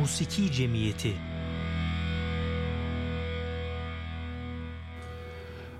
[0.00, 1.12] Musiki Cemiyeti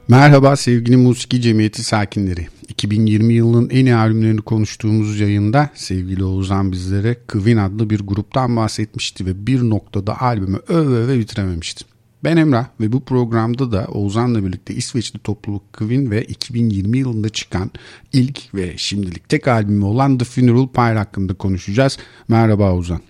[0.08, 2.48] Merhaba sevgili Musiki Cemiyeti sakinleri.
[2.68, 9.26] 2020 yılının en iyi albümlerini konuştuğumuz yayında sevgili Oğuzhan bizlere Queen adlı bir gruptan bahsetmişti
[9.26, 11.84] ve bir noktada albümü öve öve bitirememişti.
[12.24, 17.70] Ben Emrah ve bu programda da Oğuzhan'la birlikte İsveçli topluluk Queen ve 2020 yılında çıkan
[18.12, 21.98] ilk ve şimdilik tek albümü olan The Funeral Pyre hakkında konuşacağız.
[22.28, 23.00] Merhaba Oğuzhan.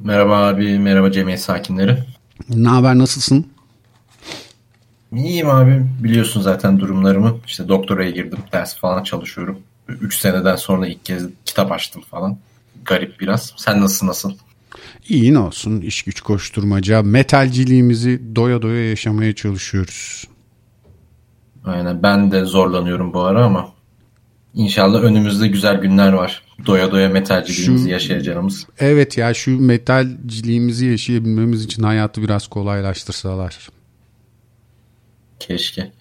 [0.00, 1.98] Merhaba abi, merhaba cemiyet sakinleri.
[2.48, 3.46] Ne haber, nasılsın?
[5.12, 7.36] İyiyim abi, biliyorsun zaten durumlarımı.
[7.46, 9.58] İşte doktoraya girdim, ders falan çalışıyorum.
[9.88, 12.38] 3 seneden sonra ilk kez kitap açtım falan.
[12.84, 13.54] Garip biraz.
[13.56, 14.32] Sen nasılsın, nasıl?
[15.08, 20.28] İyi ne olsun, iş güç koşturmaca, metalciliğimizi doya doya yaşamaya çalışıyoruz.
[21.64, 23.68] Aynen, ben de zorlanıyorum bu ara ama
[24.58, 26.42] İnşallah önümüzde güzel günler var.
[26.66, 28.66] Doya doya metalciliğimizi şu, yaşayacağımız.
[28.78, 33.68] Evet ya şu metalciliğimizi yaşayabilmemiz için hayatı biraz kolaylaştırsalar.
[35.40, 35.92] Keşke.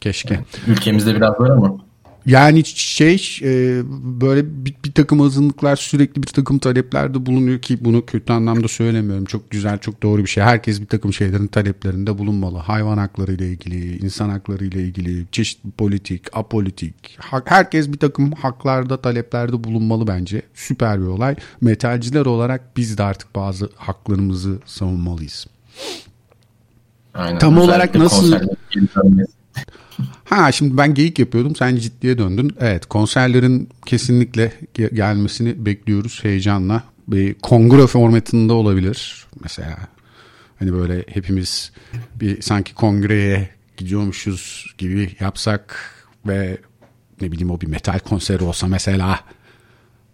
[0.00, 0.40] Keşke.
[0.66, 1.91] Ülkemizde biraz var ama.
[2.26, 3.82] Yani şey e,
[4.20, 9.24] böyle bir, bir takım azınlıklar sürekli bir takım taleplerde bulunuyor ki bunu kötü anlamda söylemiyorum.
[9.24, 10.44] Çok güzel, çok doğru bir şey.
[10.44, 12.58] Herkes bir takım şeylerin taleplerinde bulunmalı.
[12.58, 17.18] Hayvan hakları ile ilgili, insan hakları ile ilgili, çeşitli politik, apolitik.
[17.44, 20.42] Herkes bir takım haklarda, taleplerde bulunmalı bence.
[20.54, 21.36] Süper bir olay.
[21.60, 25.46] Metalciler olarak biz de artık bazı haklarımızı savunmalıyız.
[27.14, 27.38] Aynen.
[27.38, 28.38] Tam olarak nasıl
[30.24, 32.56] Ha şimdi ben geyik yapıyordum sen ciddiye döndün.
[32.60, 36.82] Evet konserlerin kesinlikle gelmesini bekliyoruz heyecanla.
[37.08, 39.78] Bir kongre formatında olabilir mesela.
[40.58, 41.72] Hani böyle hepimiz
[42.20, 45.76] bir sanki kongreye gidiyormuşuz gibi yapsak
[46.26, 46.58] ve
[47.20, 49.20] ne bileyim o bir metal konseri olsa mesela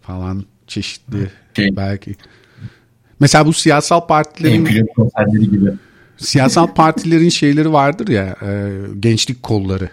[0.01, 1.75] falan çeşitli şey.
[1.75, 2.15] belki.
[3.19, 5.71] Mesela bu siyasal partilerin konserleri gibi.
[6.19, 9.89] Siyasal partilerin şeyleri vardır ya e, gençlik kolları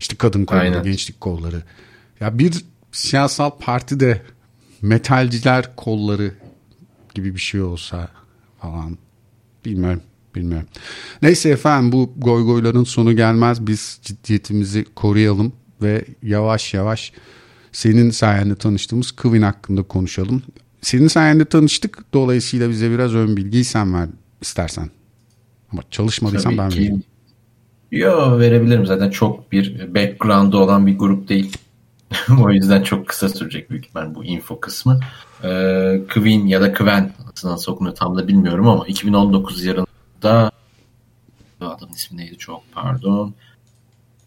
[0.00, 0.82] işte kadın kolları, Aynen.
[0.82, 1.62] gençlik kolları.
[2.20, 4.22] Ya bir siyasal partide
[4.82, 6.34] metalciler kolları
[7.14, 8.08] gibi bir şey olsa
[8.60, 8.98] falan
[9.64, 10.00] bilmiyorum
[10.34, 10.68] bilmiyorum.
[11.22, 13.66] Neyse efendim bu goygoyların sonu gelmez.
[13.66, 15.52] Biz ciddiyetimizi koruyalım
[15.82, 17.12] ve yavaş yavaş
[17.72, 20.42] senin sayende tanıştığımız Kıvin hakkında konuşalım.
[20.82, 22.04] Senin sayende tanıştık.
[22.12, 24.08] Dolayısıyla bize biraz ön bilgiyi sen ver
[24.40, 24.90] istersen.
[25.74, 27.02] Ama çalışmadıysan ben vereyim.
[27.92, 31.56] Yo verebilirim zaten çok bir background'ı olan bir grup değil.
[32.40, 35.00] o yüzden çok kısa sürecek büyük ihtimal bu info kısmı.
[35.44, 37.12] Ee, Queen ya da Kven
[37.44, 40.50] nasıl okunuyor tam da bilmiyorum ama 2019 yılında
[41.60, 43.34] adamın ismi neydi çok pardon.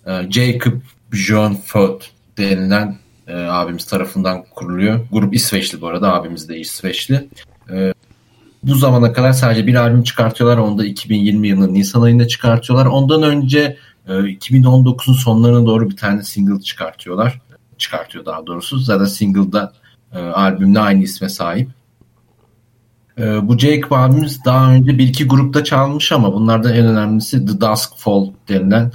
[0.08, 0.74] Ee, Jacob
[1.12, 2.98] John Foot denilen
[3.28, 5.00] e, abimiz tarafından kuruluyor.
[5.12, 7.30] Grup İsveçli bu arada abimiz de İsveçli.
[7.72, 7.94] Ee,
[8.68, 10.58] bu zamana kadar sadece bir albüm çıkartıyorlar.
[10.58, 12.86] Onu da 2020 yılının Nisan ayında çıkartıyorlar.
[12.86, 13.78] Ondan önce
[14.08, 17.42] 2019'un e, sonlarına doğru bir tane single çıkartıyorlar.
[17.78, 18.80] Çıkartıyor daha doğrusu.
[18.80, 19.74] Zaten single'da
[20.14, 21.70] e, albümle aynı isme sahip.
[23.18, 27.62] E, bu Jake abimiz daha önce bir iki grupta çalmış ama bunlardan en önemlisi The
[27.62, 28.92] Dusk Fall denilen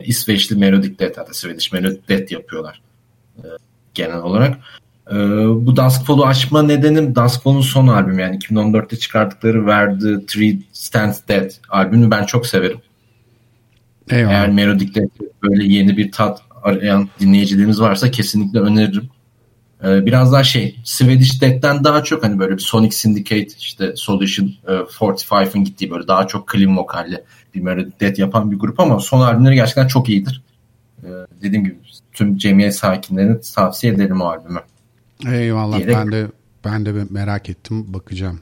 [0.00, 2.82] İsveçli melodic death hatta Swedish melodic death yapıyorlar
[3.94, 4.58] genel olarak.
[5.10, 5.14] Ee,
[5.66, 12.10] bu Duskfall'u açma nedenim Duskfall'un son albümü yani 2014'te çıkarttıkları verdi Three Stands Dead albümünü
[12.10, 12.80] ben çok severim.
[14.10, 14.32] Eyvallah.
[14.32, 15.08] Eğer melodikte
[15.42, 19.08] böyle yeni bir tat arayan dinleyicilerimiz varsa kesinlikle öneririm.
[19.84, 24.46] e, biraz daha şey Swedish Death'ten daha çok hani böyle bir Sonic Syndicate işte Solution
[24.68, 29.00] e, 45'ın gittiği böyle daha çok clean vokalli bir Melodic Death yapan bir grup ama
[29.00, 30.42] son albümleri gerçekten çok iyidir.
[31.02, 31.08] E,
[31.42, 31.76] dediğim gibi
[32.12, 34.60] tüm cemiyet sakinlerine tavsiye ederim o albümü.
[35.26, 36.26] Eyvallah Diyerek- ben de
[36.64, 38.40] ben de merak ettim bakacağım.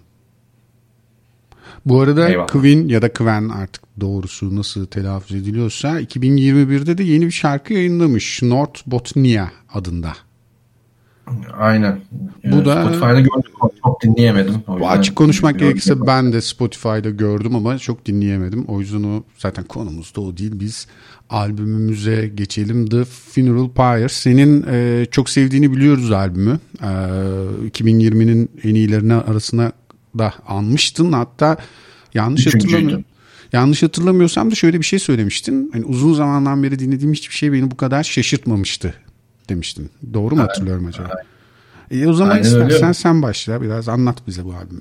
[1.86, 2.46] Bu arada Eyvallah.
[2.46, 8.42] Queen ya da Kven artık doğrusu nasıl telaffuz ediliyorsa 2021'de de yeni bir şarkı yayınlamış.
[8.42, 10.12] North Botnia adında.
[11.58, 12.00] Aynen.
[12.44, 13.69] Bu da- Spotify'da gördüm ama
[14.02, 14.54] çok dinleyemedim.
[14.68, 18.64] O açık konuşmak gerekirse ben de Spotify'da gördüm ama çok dinleyemedim.
[18.64, 20.52] O yüzden o zaten konumuz da o değil.
[20.54, 20.86] Biz
[21.30, 22.86] albümümüze geçelim.
[22.86, 24.08] The Funeral Pyre.
[24.08, 26.58] Senin e, çok sevdiğini biliyoruz albümü.
[26.82, 29.72] E, 2020'nin en iyilerine arasına
[30.18, 31.12] da anmıştın.
[31.12, 31.56] Hatta
[32.14, 33.04] yanlış hatırlamıyorum.
[33.52, 35.70] Yanlış hatırlamıyorsam da şöyle bir şey söylemiştin.
[35.72, 38.94] Hani uzun zamandan beri dinlediğim hiçbir şey beni bu kadar şaşırtmamıştı
[39.48, 39.90] demiştin.
[40.14, 41.10] Doğru mu hatırlıyorum acaba?
[41.90, 42.66] E, o zaman Aynen öyle.
[42.66, 44.80] istersen sen başla biraz anlat bize bu albümü.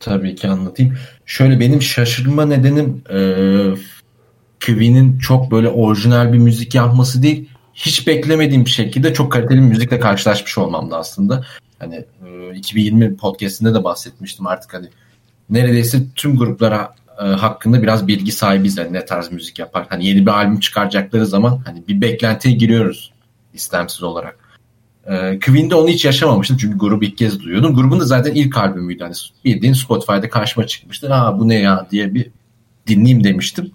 [0.00, 0.94] Tabii ki anlatayım.
[1.26, 3.18] Şöyle benim şaşırma nedenim e,
[4.66, 7.48] Queen'in çok böyle orijinal bir müzik yapması değil.
[7.74, 11.44] Hiç beklemediğim bir şekilde çok kaliteli bir müzikle karşılaşmış olmamdı aslında.
[11.78, 14.88] Hani e, 2020 podcastinde de bahsetmiştim artık hani
[15.50, 19.86] neredeyse tüm gruplara e, hakkında biraz bilgi sahibiz yani ne tarz müzik yapar.
[19.88, 23.12] Hani yeni bir albüm çıkaracakları zaman hani bir beklentiye giriyoruz
[23.54, 24.45] istemsiz olarak.
[25.10, 27.74] Ee, Queen'de onu hiç yaşamamıştım çünkü grubu ilk kez duyuyordum.
[27.74, 29.02] Grubun da zaten ilk albümüydü.
[29.02, 29.14] Hani
[29.44, 31.12] bildiğin Spotify'da karşıma çıkmıştı.
[31.12, 32.30] Ha bu ne ya diye bir
[32.86, 33.70] dinleyeyim demiştim.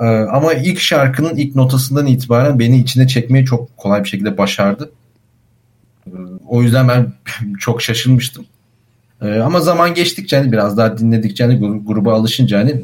[0.00, 4.90] Ee, ama ilk şarkının ilk notasından itibaren beni içine çekmeyi çok kolay bir şekilde başardı.
[6.06, 6.10] Ee,
[6.48, 7.12] o yüzden ben
[7.58, 8.46] çok şaşırmıştım.
[9.22, 12.82] Ee, ama zaman geçtikçe hani biraz daha dinledikçe hani gru- gruba alışınca hani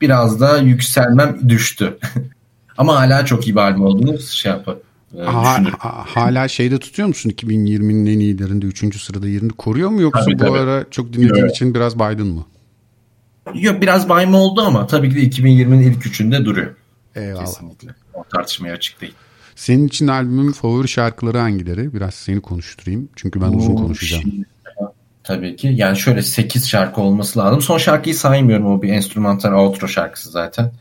[0.00, 1.98] biraz daha yükselmem düştü.
[2.78, 4.76] ama hala çok iyi bir albüm olduğunu şey yapar.
[5.18, 8.98] Ha- ha- hala şeyde tutuyor musun 2020'nin en iyilerinde 3.
[8.98, 10.58] sırada yerini koruyor mu yoksa Tabii, bu tabii.
[10.58, 11.50] ara çok dinlediğin Evet.
[11.56, 12.44] için biraz baydın mı?
[13.54, 16.74] Yok biraz bayma oldu ama tabii ki de 2020'nin ilk üçünde duruyor.
[17.14, 17.44] Eyvallah.
[17.44, 17.88] Kesinlikle.
[18.14, 19.14] O tartışmaya açık değil.
[19.56, 21.94] Senin için albümün favori şarkıları hangileri?
[21.94, 23.08] Biraz seni konuşturayım.
[23.16, 24.22] Çünkü ben uzun Oo, konuşacağım.
[24.22, 24.46] şimdi-
[25.24, 25.72] Tabii ki.
[25.74, 27.62] Yani şöyle 8 şarkı olması lazım.
[27.62, 28.66] Son şarkıyı saymıyorum.
[28.66, 30.72] O bir enstrümantal outro şarkısı zaten.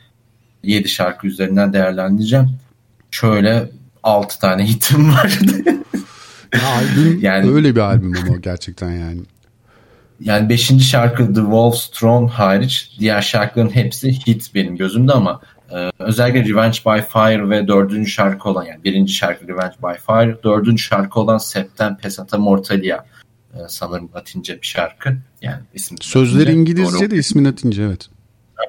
[0.63, 2.49] 7 şarkı üzerinden değerlendireceğim.
[3.11, 3.69] Şöyle
[4.03, 5.39] 6 tane hitim var.
[6.53, 9.21] Ya albüm Yani- öyle bir albüm ama gerçekten yani.
[10.19, 10.89] yani 5.
[10.89, 16.77] şarkı The Wolf's Throne hariç diğer şarkıların hepsi hit benim gözümde ama e, özellikle Revenge
[16.85, 21.37] by Fire ve dördüncü şarkı olan yani birinci şarkı Revenge by Fire dördüncü şarkı olan
[21.37, 23.05] Septem Pesata Mortalia
[23.53, 26.59] e, sanırım Latince bir şarkı yani ismi Sözleri Latince.
[26.59, 28.09] İngilizce de ismi Latince evet.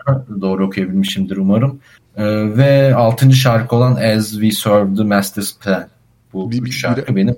[0.41, 1.81] doğru okuyabilmişimdir umarım
[2.17, 2.25] E,
[2.57, 5.87] ve altıncı şarkı olan As We Serve the Master's Plan
[6.33, 7.37] bu Bir- üç şarkı bir- benim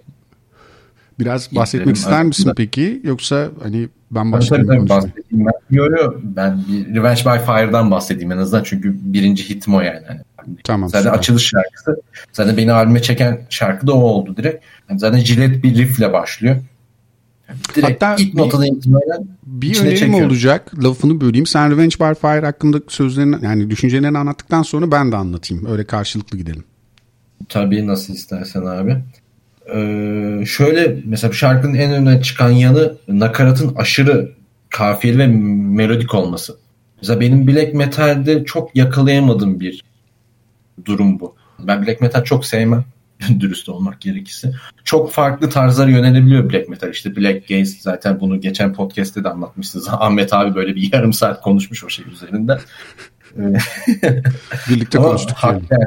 [1.19, 3.01] Biraz bahsetmek ister misin aslında- peki?
[3.05, 4.97] Yoksa hani ben Tabii başlayayım tabii konuşmaya.
[5.03, 5.77] bahsedeyim ben.
[5.77, 10.01] Yo, yo, ben bir Revenge by Fire'dan bahsedeyim en azından çünkü birinci hitim o yani.
[10.37, 11.19] Hani Tamam zaten süper.
[11.19, 12.01] açılış şarkısı.
[12.33, 14.65] Zaten beni albüme çeken şarkı da o oldu direkt.
[14.91, 16.57] Yani zaten Jilet bir riffle başlıyor.
[17.77, 20.27] Direkt Hatta ilk bir- notadan itibaren Bir önerim çekiyor.
[20.27, 20.85] olacak.
[20.85, 21.47] Lafını böleyim.
[21.47, 25.67] Sen Revenge by Fire hakkında sözlerini yani düşüncelerini anlattıktan sonra ben de anlatayım.
[25.67, 26.65] Öyle karşılıklı gidelim.
[27.49, 28.97] Tabii nasıl istersen abi.
[29.75, 34.33] Ee, şöyle mesela bu şarkının en öne çıkan yanı nakaratın aşırı
[34.71, 36.57] kafiyeli ve melodik olması.
[37.03, 39.83] Mesela benim black metal'de çok yakalayamadığım bir
[40.85, 41.35] durum bu.
[41.67, 42.85] Ben black metal çok sevmem.
[43.41, 44.53] Dürüst olmak gerekirse.
[44.85, 46.91] Çok farklı tarzlara yönelebiliyor black metal.
[46.91, 49.89] İşte black gaze zaten bunu geçen podcast'te de anlatmışsınız.
[49.93, 52.59] Ahmet abi böyle bir yarım saat konuşmuş o şey üzerinden.
[54.71, 55.37] Birlikte Ama konuştuk.
[55.43, 55.53] yani.
[55.55, 55.87] hakikaten-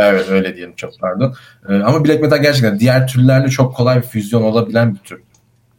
[0.00, 1.34] Evet öyle diyelim çok pardon.
[1.68, 5.20] Ee, ama black metal gerçekten diğer türlerle çok kolay bir füzyon olabilen bir tür.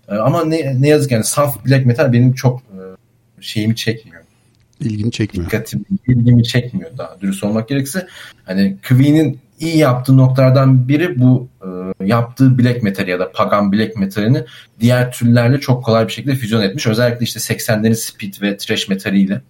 [0.10, 2.80] Ee, ama ne, ne yazık yani saf black metal benim çok e,
[3.42, 4.22] şeyimi çekmiyor.
[4.80, 5.46] İlgini çekmiyor.
[5.52, 8.08] Dikkatimi, ilgimi çekmiyor daha dürüst olmak gerekirse.
[8.46, 13.96] Hani Queen'in iyi yaptığı noktalardan biri bu e, yaptığı black metal ya da pagan black
[13.96, 14.44] metalini
[14.80, 16.88] diğer türlerle çok kolay bir şekilde füzyon etmiş.
[16.88, 19.42] Özellikle işte 80'lerin speed ve thrash metaliyle.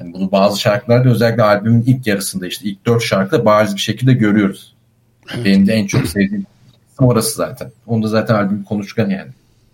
[0.00, 4.12] Yani bunu bazı şarkılarda özellikle albümün ilk yarısında işte ilk dört şarkıda bariz bir şekilde
[4.12, 4.74] görüyoruz.
[5.44, 6.46] Benim de en çok sevdiğim
[6.98, 7.70] orası zaten.
[7.86, 9.30] Onu da zaten albüm konuşurken yani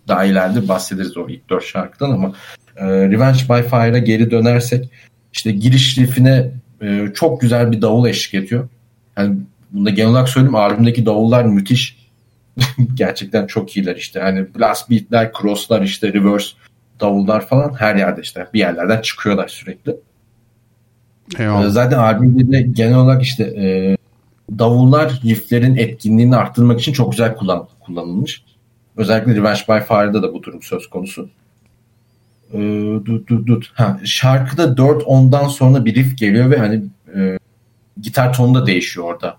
[0.09, 2.33] daha ileride bahsederiz o ilk dört şarkıdan ama
[2.77, 4.89] e, Revenge by Fire'a geri dönersek
[5.33, 6.51] işte giriş riffine
[6.83, 8.69] e, çok güzel bir davul eşlik ediyor.
[9.17, 9.37] Yani
[9.73, 12.03] bunda genel olarak söyleyeyim albümdeki davullar müthiş.
[12.95, 14.21] Gerçekten çok iyiler işte.
[14.21, 16.49] Hani blast beatler, crosslar işte reverse
[17.01, 19.97] davullar falan her yerde işte bir yerlerden çıkıyorlar sürekli.
[21.39, 21.67] Eyvallah.
[21.67, 23.97] Ee, Zaten albümde de genel olarak işte e,
[24.59, 28.45] davullar rifflerin etkinliğini arttırmak için çok güzel kullan, kullanılmış.
[28.97, 31.29] Özellikle Revenge by Fire'da da bu durum söz konusu.
[32.55, 32.59] Ee,
[33.05, 33.71] dut, dut, dut.
[33.75, 36.83] Ha, şarkıda 4-10'dan sonra bir riff geliyor ve hani
[37.17, 37.39] e,
[38.01, 39.37] gitar tonu da değişiyor orada.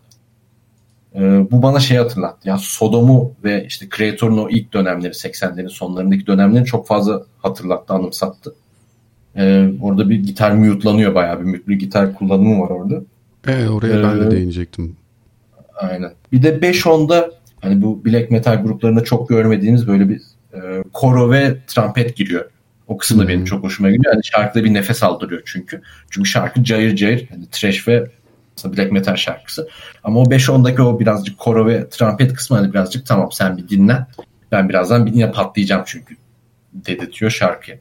[1.15, 2.49] E, bu bana şey hatırlattı.
[2.49, 8.55] Ya Sodom'u ve işte Creator'un o ilk dönemleri 80'lerin sonlarındaki dönemleri çok fazla hatırlattı, anımsattı.
[9.35, 13.01] E, orada bir gitar mute'lanıyor bayağı bir mütlü gitar kullanımı var orada.
[13.47, 14.95] Evet oraya ee, ben de değinecektim.
[15.75, 16.11] Aynen.
[16.31, 20.21] Bir de 5-10'da hani bu black metal gruplarında çok görmediğimiz böyle bir
[20.53, 22.49] e, koro ve trompet giriyor.
[22.87, 23.45] O kısım da benim hmm.
[23.45, 24.13] çok hoşuma gidiyor.
[24.13, 25.81] Yani şarkıda bir nefes aldırıyor çünkü.
[26.09, 28.11] Çünkü şarkı cayır cayır yani trash ve
[28.65, 29.67] black metal şarkısı.
[30.03, 34.07] Ama o 5-10'daki o birazcık koro ve trompet kısmı hani birazcık tamam sen bir dinlen.
[34.51, 36.15] Ben birazdan bir yine patlayacağım çünkü
[36.73, 37.79] dedirtiyor şarkıyı.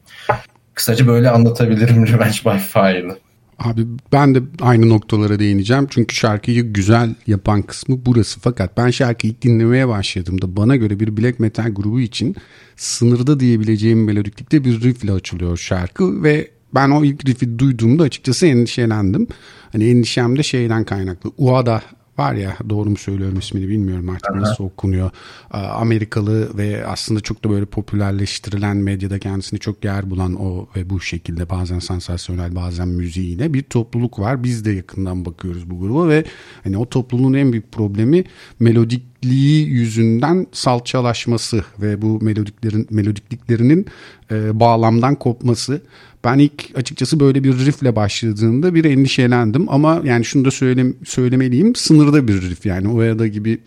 [0.73, 3.17] Kısaca böyle anlatabilirim Revenge by Fire'ı.
[3.59, 5.87] Abi ben de aynı noktalara değineceğim.
[5.89, 8.39] Çünkü şarkıyı güzel yapan kısmı burası.
[8.39, 12.35] Fakat ben şarkıyı dinlemeye başladığımda bana göre bir black metal grubu için
[12.75, 19.27] sınırda diyebileceğim melodiklikte bir riffle açılıyor şarkı ve ben o ilk riff'i duyduğumda açıkçası endişelendim.
[19.71, 21.31] Hani endişem de şeyden kaynaklı.
[21.37, 21.81] Uada
[22.17, 24.41] var ya doğru mu söylüyorum ismini bilmiyorum artık Aha.
[24.41, 25.11] nasıl okunuyor.
[25.51, 31.01] Amerikalı ve aslında çok da böyle popülerleştirilen medyada kendisini çok yer bulan o ve bu
[31.01, 34.43] şekilde bazen sansasyonel bazen müziğiyle bir topluluk var.
[34.43, 36.23] Biz de yakından bakıyoruz bu gruba ve
[36.63, 38.23] hani o topluluğun en büyük problemi
[38.59, 43.85] melodikliği yüzünden salçalaşması ve bu melodiklerin melodikliklerinin
[44.31, 45.81] e, bağlamdan kopması.
[46.23, 51.75] Ben ilk açıkçası böyle bir riffle başladığında bir endişelendim ama yani şunu da söyle, söylemeliyim
[51.75, 53.59] sınırda bir riff yani o ya gibi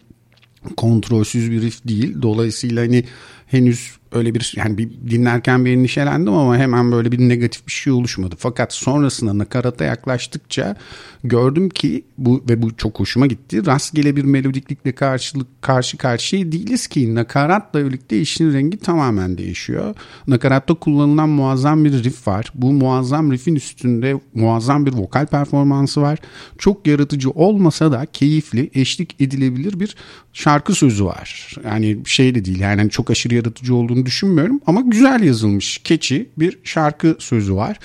[0.77, 2.23] kontrolsüz bir riff değil.
[2.23, 3.05] Dolayısıyla hani
[3.47, 7.93] henüz öyle bir yani bir dinlerken bir endişelendim ama hemen böyle bir negatif bir şey
[7.93, 8.35] oluşmadı.
[8.39, 10.77] Fakat sonrasında nakarata yaklaştıkça
[11.25, 13.67] gördüm ki bu ve bu çok hoşuma gitti.
[13.67, 19.95] Rastgele bir melodiklikle karşılık karşı karşıya değiliz ki nakaratla birlikte işin rengi tamamen değişiyor.
[20.27, 22.53] Nakaratta kullanılan muazzam bir riff var.
[22.55, 26.19] Bu muazzam riffin üstünde muazzam bir vokal performansı var.
[26.59, 29.97] Çok yaratıcı olmasa da keyifli, eşlik edilebilir bir
[30.33, 31.57] şarkı sözü var.
[31.65, 36.59] Yani şey de değil yani çok aşırı yaratıcı olduğunu düşünmüyorum ama güzel yazılmış keçi bir
[36.65, 37.79] şarkı sözü var.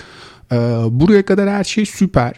[0.51, 0.55] Ee,
[0.89, 2.33] buraya kadar her şey süper.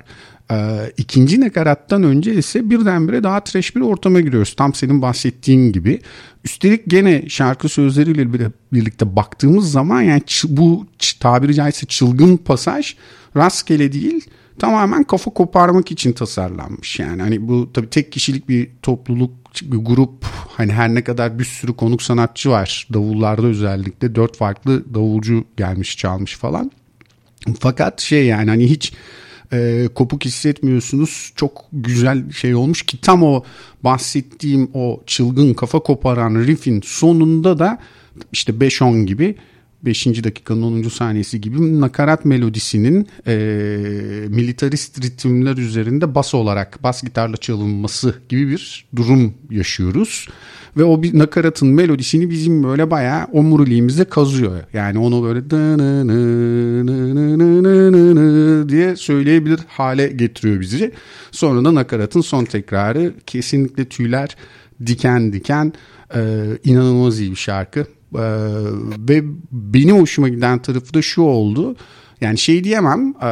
[0.52, 4.56] Ee, ikinci nakarattan önce ise birdenbire daha trash bir ortama giriyoruz.
[4.56, 6.02] Tam senin bahsettiğin gibi.
[6.44, 10.88] Üstelik gene şarkı sözleriyle birlikte baktığımız zaman yani bu
[11.20, 12.96] tabiri caizse çılgın pasaj
[13.38, 17.00] rastgele değil tamamen kafa koparmak için tasarlanmış.
[17.00, 19.32] Yani hani bu tabii tek kişilik bir topluluk
[19.62, 24.94] bir grup hani her ne kadar bir sürü konuk sanatçı var davullarda özellikle dört farklı
[24.94, 26.72] davulcu gelmiş çalmış falan.
[27.60, 28.94] Fakat şey yani hani hiç
[29.54, 31.34] e, kopuk hissetmiyorsunuz.
[31.36, 33.44] Çok güzel şey olmuş ki tam o
[33.84, 37.80] bahsettiğim o çılgın kafa koparan riffin sonunda da
[38.32, 39.36] işte 5-10 gibi
[39.86, 40.24] 5.
[40.24, 40.90] dakikanın 10.
[40.90, 43.36] saniyesi gibi nakarat melodisinin e,
[44.30, 50.28] militarist ritimler üzerinde bas olarak bas gitarla çalınması gibi bir durum yaşıyoruz.
[50.78, 54.60] Ve o bir nakaratın melodisini bizim böyle bayağı omuriliğimizde kazıyor.
[54.74, 55.50] Yani onu böyle
[58.70, 60.92] diye söyleyebilir hale getiriyor bizi.
[61.32, 64.38] Sonra da nakaratın son tekrarı kesinlikle tüyler
[64.86, 65.74] diken diken
[66.16, 66.20] e,
[66.64, 67.86] inanılmaz iyi bir şarkı.
[68.16, 68.20] Ee,
[69.10, 71.76] ve benim hoşuma giden tarafı da şu oldu.
[72.22, 73.30] Yani şey diyemem e,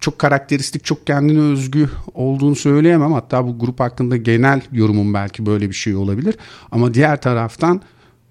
[0.00, 3.12] çok karakteristik çok kendine özgü olduğunu söyleyemem.
[3.12, 6.34] Hatta bu grup hakkında genel yorumum belki böyle bir şey olabilir.
[6.70, 7.80] Ama diğer taraftan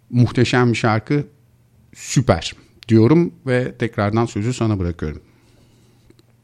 [0.10, 1.24] muhteşem bir şarkı
[1.96, 2.54] süper
[2.88, 5.22] diyorum ve tekrardan sözü sana bırakıyorum.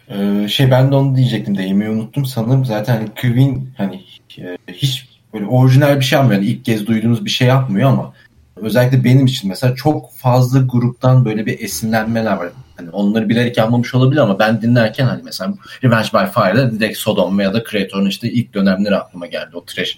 [0.10, 2.66] Ee, şey ben de onu diyecektim değinmeyi unuttum sanırım.
[2.66, 4.02] Zaten Queen hani
[4.38, 6.42] e, hiç böyle orijinal bir şey yapmıyor.
[6.42, 8.14] Yani ilk kez duyduğumuz bir şey yapmıyor ama
[8.62, 12.50] özellikle benim için mesela çok fazla gruptan böyle bir esinlenmeler var.
[12.78, 17.40] Hani onları bilerek yapmamış olabilir ama ben dinlerken hani mesela Revenge by Fire'da direkt Sodom
[17.40, 19.50] ya da Creator'un işte ilk dönemleri aklıma geldi.
[19.54, 19.98] O trash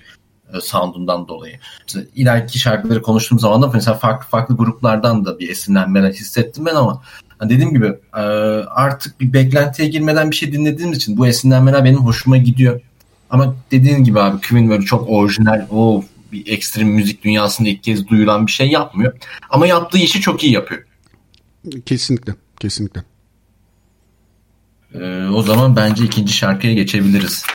[0.53, 1.59] e, sound'undan dolayı.
[1.87, 6.75] İşte ileriki şarkıları konuştuğum zaman da mesela farklı farklı gruplardan da bir esinlenmeler hissettim ben
[6.75, 7.01] ama
[7.37, 8.21] hani dediğim gibi e,
[8.69, 12.81] artık bir beklentiye girmeden bir şey dinlediğim için bu esinlenmeler benim hoşuma gidiyor.
[13.29, 18.07] Ama dediğin gibi abi Queen böyle çok orijinal, o bir ekstrem müzik dünyasında ilk kez
[18.07, 19.13] duyulan bir şey yapmıyor.
[19.49, 20.83] Ama yaptığı işi çok iyi yapıyor.
[21.85, 23.03] Kesinlikle, kesinlikle.
[24.93, 27.45] Ee, o zaman bence ikinci şarkıya geçebiliriz.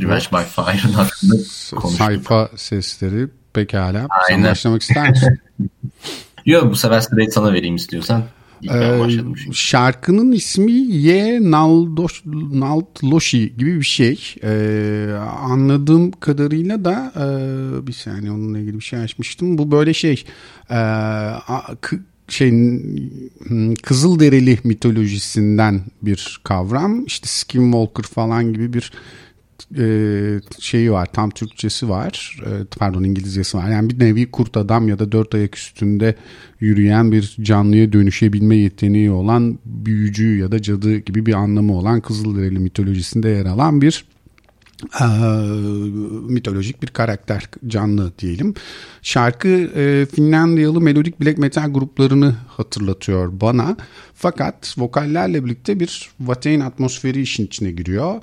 [0.00, 1.34] Revenge by Fire'ın hakkında
[1.76, 1.92] konuştuk.
[1.98, 4.06] Sayfa sesleri pekala.
[4.28, 4.42] Aynen.
[4.42, 5.40] Sen başlamak ister misin?
[6.46, 8.24] Yok bu sefer sırayı sana vereyim istiyorsan.
[8.70, 14.34] Ee, şarkının ismi Ye Naldoş, Naldloşi gibi bir şey.
[14.42, 19.58] Ee, anladığım kadarıyla da e, bir saniye onunla ilgili bir şey açmıştım.
[19.58, 20.24] Bu böyle şey
[20.70, 20.78] e,
[22.28, 27.04] şey hmm, Kızılderili mitolojisinden bir kavram.
[27.04, 28.92] İşte Skinwalker falan gibi bir
[29.78, 29.84] e,
[30.60, 34.98] şeyi var tam Türkçesi var e, pardon İngilizcesi var yani bir nevi kurt adam ya
[34.98, 36.14] da dört ayak üstünde
[36.60, 42.58] yürüyen bir canlıya dönüşebilme yeteneği olan büyücü ya da cadı gibi bir anlamı olan Kızılderili
[42.58, 44.04] mitolojisinde yer alan bir
[45.00, 45.04] e,
[46.32, 48.54] mitolojik bir karakter canlı diyelim.
[49.02, 53.76] Şarkı e, Finlandiyalı melodik black metal gruplarını hatırlatıyor bana.
[54.14, 58.20] Fakat vokallerle birlikte bir Watain atmosferi işin içine giriyor.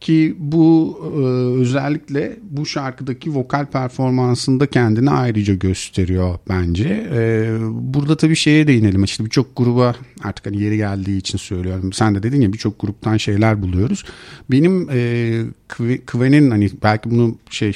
[0.00, 1.18] Ki bu e,
[1.60, 7.08] özellikle bu şarkıdaki vokal performansında kendini ayrıca gösteriyor bence.
[7.12, 9.04] E, burada tabii şeye değinelim.
[9.04, 11.92] İşte birçok gruba artık hani yeri geldiği için söylüyorum.
[11.92, 14.04] Sen de dedin ya birçok gruptan şeyler buluyoruz.
[14.50, 15.42] Benim e,
[16.06, 17.72] Kven'in hani belki bunu şey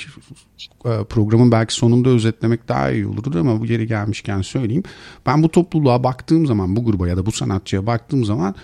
[0.85, 4.83] e, programın belki sonunda özetlemek daha iyi olurdu ama bu yeri gelmişken söyleyeyim.
[5.26, 8.54] Ben bu topluluğa baktığım zaman bu gruba ya da bu sanatçıya baktığım zaman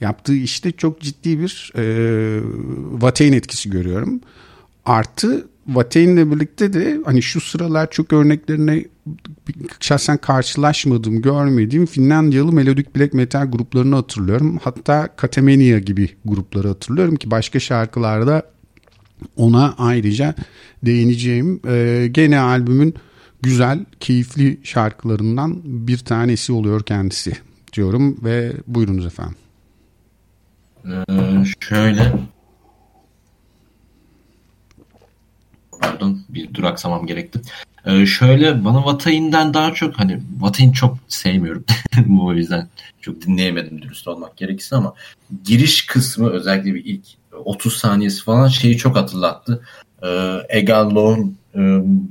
[0.00, 1.84] yaptığı işte çok ciddi bir e,
[2.92, 4.20] Watain etkisi görüyorum.
[4.84, 8.84] Artı Watain'le birlikte de hani şu sıralar çok örneklerine
[9.80, 14.58] şahsen karşılaşmadığım, görmediğim Finlandiyalı melodik black metal gruplarını hatırlıyorum.
[14.62, 18.42] Hatta Katamenia gibi grupları hatırlıyorum ki başka şarkılarda
[19.36, 20.34] ona ayrıca
[20.84, 21.60] değineceğim.
[21.68, 22.94] Ee, gene albümün
[23.42, 27.32] güzel, keyifli şarkılarından bir tanesi oluyor kendisi
[27.72, 29.36] diyorum ve buyurunuz efendim.
[30.86, 32.12] Ee, şöyle
[35.80, 37.40] pardon bir duraksamam gerekti.
[37.86, 41.64] Ee, şöyle bana Vatayin'den daha çok hani Vatayin çok sevmiyorum.
[42.06, 42.68] Bu yüzden
[43.00, 44.94] çok dinleyemedim dürüst olmak gerekirse ama
[45.44, 47.04] giriş kısmı özellikle bir ilk
[47.44, 49.62] 30 saniyesi falan şeyi çok hatırlattı.
[50.02, 51.58] Ee, Egal Law'un e,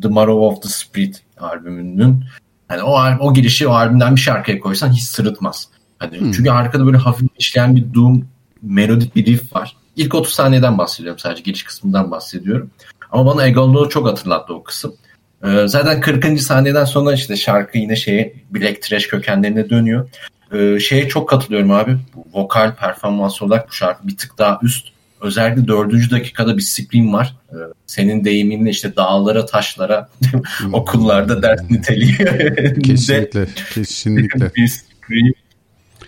[0.02, 2.26] The Marrow of the Spirit albümünün
[2.68, 5.70] hani o o girişi o albümden bir şarkıya koysan hiç sırıtmaz.
[6.00, 6.32] Hani hmm.
[6.32, 8.28] çünkü arkada böyle hafif işleyen bir doom
[8.62, 9.76] melodik bir riff var.
[9.96, 12.72] İlk 30 saniyeden bahsediyorum sadece giriş kısmından bahsediyorum.
[13.12, 14.96] Ama bana Egolo'yu çok hatırlattı o kısım.
[15.44, 16.42] Ee, zaten 40.
[16.42, 20.10] saniyeden sonra işte şarkı yine şeye Black Trash kökenlerine dönüyor.
[20.54, 21.98] Ee, şeye çok katılıyorum abi.
[22.34, 24.88] Vokal performans olarak bu şarkı bir tık daha üst.
[25.22, 27.36] Özellikle dördüncü dakikada bir scream var.
[27.52, 30.10] Ee, senin deyiminle işte dağlara, taşlara,
[30.74, 32.18] okullarda ders niteliği.
[32.84, 34.52] kesinlikle, kesinlikle.
[34.56, 35.34] bir scream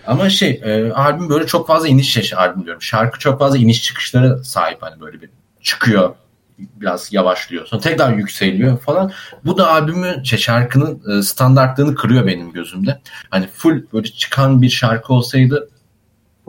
[0.10, 2.82] ama şey e, albüm böyle çok fazla iniş yaşı albüm diyorum.
[2.82, 5.30] Şarkı çok fazla iniş çıkışları sahip hani böyle bir
[5.62, 6.16] çıkıyor
[6.58, 7.66] biraz yavaşlıyor.
[7.66, 9.12] Sonra tekrar yükseliyor falan.
[9.46, 13.00] Bu da albümün şey, şarkının e, standartlığını kırıyor benim gözümde.
[13.30, 15.70] Hani full böyle çıkan bir şarkı olsaydı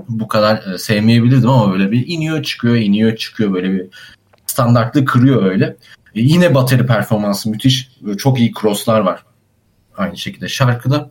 [0.08, 3.86] bu kadar e, sevmeyebilirdim ama böyle bir iniyor çıkıyor iniyor çıkıyor böyle bir
[4.46, 5.64] standartlığı kırıyor öyle.
[6.14, 7.90] E, yine bateri performansı müthiş.
[8.00, 9.24] Böyle çok iyi crosslar var.
[9.96, 11.10] Aynı şekilde şarkıda.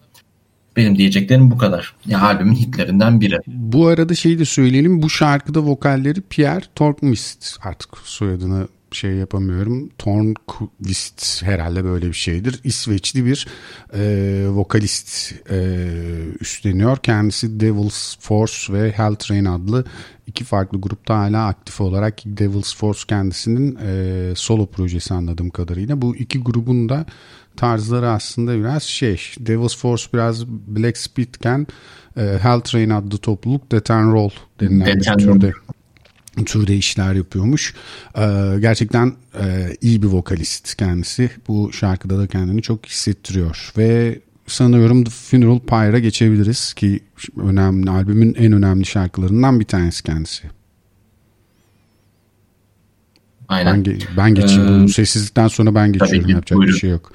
[0.76, 1.94] Benim diyeceklerim bu kadar.
[2.06, 3.40] Ya albümün hitlerinden biri.
[3.48, 5.02] Bu arada şeyi de söyleyelim.
[5.02, 9.90] Bu şarkıda vokalleri Pierre Torkmist artık soyadını şey yapamıyorum.
[9.98, 12.60] Tornquist herhalde böyle bir şeydir.
[12.64, 13.48] İsveçli bir
[13.94, 14.02] e,
[14.50, 15.78] vokalist e,
[16.40, 16.98] üstleniyor.
[16.98, 19.86] Kendisi Devil's Force ve Hell Train adlı
[20.28, 26.02] iki farklı grupta hala aktif olarak Devil's Force kendisinin e, solo projesi anladığım kadarıyla.
[26.02, 27.06] Bu iki grubun da
[27.60, 29.22] tarzları aslında biraz şey.
[29.40, 31.68] Devil's Force biraz Black Speed'ken
[32.18, 35.52] e, Hell Train adlı topluluk Death and Roll denilen bir türde
[36.46, 37.74] türde işler yapıyormuş.
[38.18, 41.30] Ee, gerçekten e, iyi bir vokalist kendisi.
[41.48, 47.00] Bu şarkıda da kendini çok hissettiriyor ve sanıyorum The Funeral Pyre'a geçebiliriz ki
[47.38, 50.59] önemli albümün en önemli şarkılarından bir tanesi kendisi.
[53.50, 53.86] Aynen.
[53.86, 54.86] Ben, ben geçeyim.
[54.86, 56.22] Ee, sessizlikten sonra ben geçiyorum.
[56.22, 56.74] Tabii, Yapacak buyurun.
[56.76, 57.12] bir şey yok.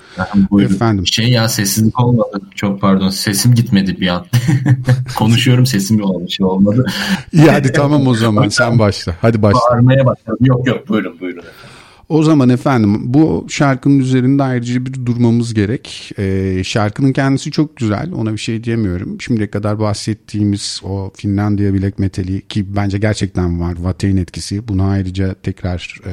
[0.50, 0.74] buyurun.
[0.74, 1.06] Efendim.
[1.06, 2.40] Şey ya sessizlik olmadı.
[2.54, 3.08] Çok pardon.
[3.08, 4.26] Sesim gitmedi bir an.
[5.16, 6.30] Konuşuyorum sesim olmadı.
[6.30, 6.86] Şey olmadı.
[7.32, 9.14] İyi hadi tamam o zaman sen başla.
[9.20, 9.60] Hadi başla.
[9.70, 10.38] Bağırmaya başladım.
[10.40, 11.38] Yok yok buyurun buyurun.
[11.38, 11.73] Efendim.
[12.14, 16.12] O zaman efendim bu şarkının üzerinde ayrıca bir durmamız gerek.
[16.18, 19.20] Ee, şarkının kendisi çok güzel ona bir şey diyemiyorum.
[19.20, 24.68] Şimdiye kadar bahsettiğimiz o Finlandiya Black Metal'i ki bence gerçekten var Watain etkisi.
[24.68, 26.12] Buna ayrıca tekrar e,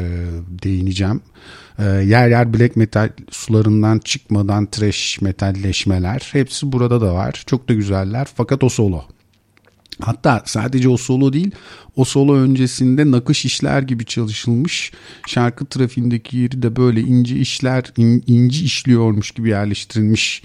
[0.64, 1.22] değineceğim.
[1.80, 7.44] E, yer yer Black Metal sularından çıkmadan trash metalleşmeler hepsi burada da var.
[7.46, 9.02] Çok da güzeller fakat o solo.
[10.02, 11.52] Hatta sadece o solo değil,
[11.96, 14.92] o solo öncesinde nakış işler gibi çalışılmış.
[15.28, 20.44] Şarkı trafiğindeki yeri de böyle ince işler, in, inci işliyormuş gibi yerleştirilmiş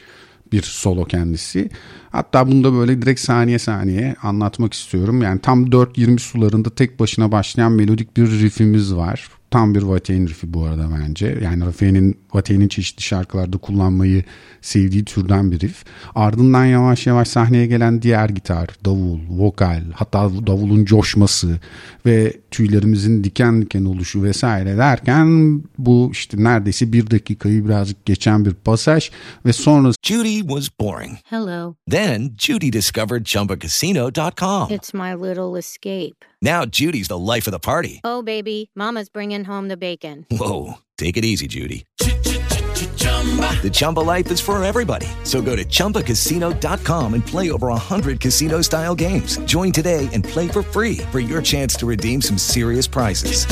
[0.52, 1.70] bir solo kendisi.
[2.10, 5.22] Hatta bunu da böyle direkt saniye saniye anlatmak istiyorum.
[5.22, 10.54] Yani tam 4-20 sularında tek başına başlayan melodik bir riffimiz var tam bir Watain riffi
[10.54, 11.38] bu arada bence.
[11.42, 14.24] Yani Rafael'in Watain'in çeşitli şarkılarda kullanmayı
[14.60, 15.84] sevdiği türden bir riff.
[16.14, 21.60] Ardından yavaş yavaş sahneye gelen diğer gitar, davul, vokal, hatta davulun coşması
[22.06, 28.54] ve tüylerimizin diken diken oluşu vesaire derken bu işte neredeyse bir dakikayı birazcık geçen bir
[28.54, 29.10] pasaj
[29.46, 31.18] ve sonra Judy was boring.
[31.24, 31.74] Hello.
[31.90, 34.70] Then Judy discovered ChumbaCasino.com.
[34.70, 36.35] It's my little escape.
[36.40, 38.00] Now Judy's the life of the party.
[38.04, 40.24] Oh, baby, Mama's bringing home the bacon.
[40.30, 41.86] Whoa, take it easy, Judy.
[41.98, 45.08] The Chumba life is for everybody.
[45.24, 49.38] So go to ChumbaCasino.com and play over 100 casino style games.
[49.38, 53.46] Join today and play for free for your chance to redeem some serious prizes.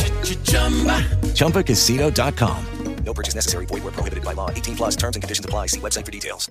[1.35, 2.66] ChumbaCasino.com.
[3.05, 3.66] No purchase necessary.
[3.66, 4.51] Void where prohibited by law.
[4.51, 5.66] 18 plus terms and conditions apply.
[5.66, 6.51] See website for details.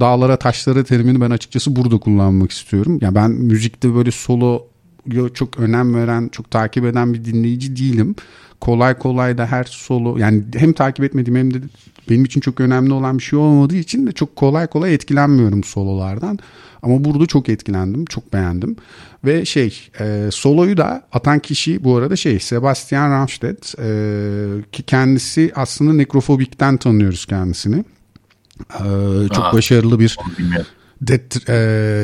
[0.00, 2.98] dağlara taşlara terimini ben açıkçası burada kullanmak istiyorum.
[3.00, 4.66] Ya ben müzikte böyle solo
[5.34, 8.14] çok önem veren, çok takip eden bir dinleyici değilim.
[8.60, 11.58] Kolay kolay da her solo yani hem takip etmediğim hem de
[12.10, 16.38] benim için çok önemli olan bir şey olmadığı için de çok kolay kolay etkilenmiyorum sololardan.
[16.82, 18.76] Ama burada çok etkilendim, çok beğendim.
[19.24, 23.88] Ve şey, e, soloyu da atan kişi bu arada şey Sebastian Ramstedt e,
[24.72, 27.84] ki kendisi aslında nekrofobikten tanıyoruz kendisini.
[28.60, 30.16] E, çok Aa, başarılı bir.
[31.02, 31.54] Death, e,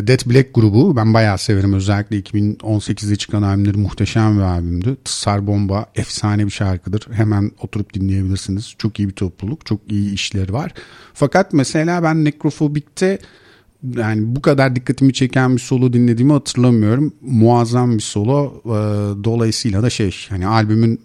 [0.07, 1.73] Death Black grubu ben bayağı severim.
[1.73, 4.97] Özellikle 2018'de çıkan albümleri muhteşem bir albümdü.
[5.05, 7.09] Tsar Bomba efsane bir şarkıdır.
[7.13, 8.75] Hemen oturup dinleyebilirsiniz.
[8.79, 9.67] Çok iyi bir topluluk.
[9.67, 10.75] Çok iyi işleri var.
[11.15, 13.19] Fakat mesela ben Necrophobic'te
[13.97, 17.13] yani bu kadar dikkatimi çeken bir solo dinlediğimi hatırlamıyorum.
[17.21, 18.63] Muazzam bir solo.
[18.65, 18.79] E,
[19.25, 21.01] dolayısıyla da şey hani albümün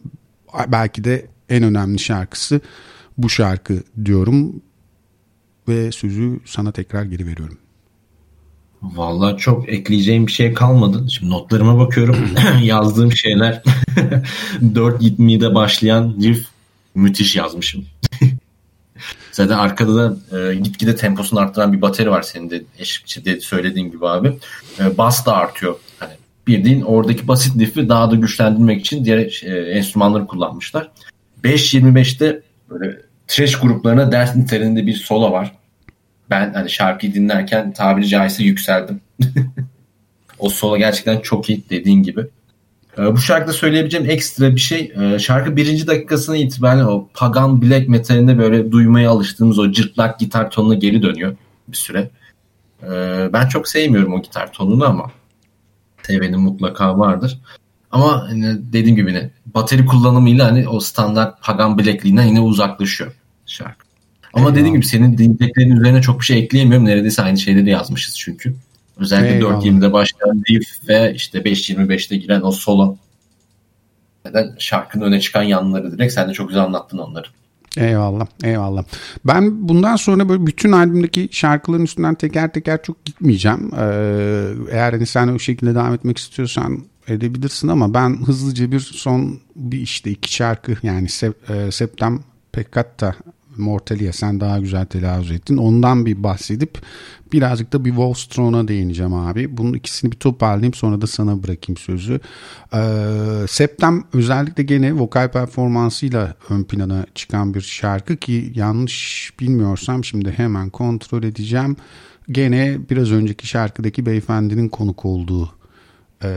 [0.67, 2.61] belki de en önemli şarkısı
[3.17, 4.53] bu şarkı diyorum
[5.67, 7.57] ve sözü sana tekrar geri veriyorum.
[8.81, 11.05] Vallahi çok ekleyeceğim bir şey kalmadı.
[11.09, 12.17] Şimdi notlarıma bakıyorum.
[12.63, 13.53] Yazdığım şeyler
[14.61, 16.47] 4.20'de başlayan riff
[16.95, 17.85] müthiş yazmışım.
[19.31, 23.91] Zaten arkada da e, gitgide temposunu arttıran bir bateri var senin de eşlikçi de söylediğin
[23.91, 24.37] gibi abi.
[24.79, 25.75] E, bas da artıyor.
[25.99, 26.13] Hani
[26.47, 30.91] bildiğin oradaki basit riff'i daha da güçlendirmek için diğer e, enstrümanları kullanmışlar.
[31.43, 35.51] 5.25'te böyle trash gruplarına ders niteliğinde bir solo var.
[36.29, 39.01] Ben hani şarkıyı dinlerken tabiri caizse yükseldim.
[40.39, 42.27] o solo gerçekten çok iyi dediğin gibi.
[42.97, 44.93] Ee, bu şarkıda söyleyebileceğim ekstra bir şey.
[45.01, 50.51] Ee, şarkı birinci dakikasına itibaren o pagan black metalinde böyle duymaya alıştığımız o cırtlak gitar
[50.51, 51.35] tonuna geri dönüyor
[51.67, 52.09] bir süre.
[52.83, 55.11] Ee, ben çok sevmiyorum o gitar tonunu ama
[56.03, 57.39] sevenin mutlaka vardır.
[57.93, 63.11] Ama hani dediğim gibi yine bateri kullanımıyla hani o standart pagan blackliğinden yine uzaklaşıyor
[63.45, 63.85] şarkı.
[64.33, 64.55] Ama Eyvallah.
[64.55, 66.85] dediğim gibi senin dinlediklerinin üzerine çok bir şey ekleyemiyorum.
[66.85, 68.55] Neredeyse aynı şeyleri yazmışız çünkü.
[68.97, 69.63] Özellikle Eyvallah.
[69.63, 72.97] 4.20'de başlayan riff ve işte 5.25'te giren o solo.
[74.25, 77.27] Neden şarkının öne çıkan yanları direkt sen de çok güzel anlattın onları.
[77.77, 78.83] Eyvallah, eyvallah.
[79.25, 83.71] Ben bundan sonra böyle bütün albümdeki şarkıların üstünden teker teker çok gitmeyeceğim.
[83.79, 89.39] Ee, eğer hani sen o şekilde devam etmek istiyorsan edebilirsin ama ben hızlıca bir son
[89.55, 92.19] bir işte iki şarkı yani Se- e, Septem
[92.51, 93.15] Peccatta
[93.57, 95.57] Mortalia sen daha güzel telaffuz ettin.
[95.57, 96.81] Ondan bir bahsedip
[97.33, 99.57] birazcık da bir Wolfstron'a değineceğim abi.
[99.57, 102.19] Bunun ikisini bir toparlayayım sonra da sana bırakayım sözü.
[102.73, 102.79] Ee,
[103.49, 110.69] Septem özellikle gene vokal performansıyla ön plana çıkan bir şarkı ki yanlış bilmiyorsam şimdi hemen
[110.69, 111.75] kontrol edeceğim.
[112.31, 115.51] Gene biraz önceki şarkıdaki beyefendinin konuk olduğu
[116.23, 116.29] e,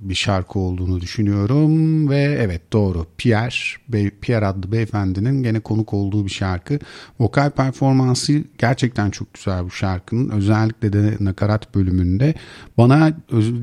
[0.00, 2.08] bir şarkı olduğunu düşünüyorum.
[2.10, 3.06] Ve evet doğru.
[3.18, 3.54] Pierre
[3.88, 6.78] Bey, Pierre adlı beyefendinin gene konuk olduğu bir şarkı.
[7.20, 10.28] Vokal performansı gerçekten çok güzel bu şarkının.
[10.28, 12.34] Özellikle de nakarat bölümünde.
[12.78, 13.12] Bana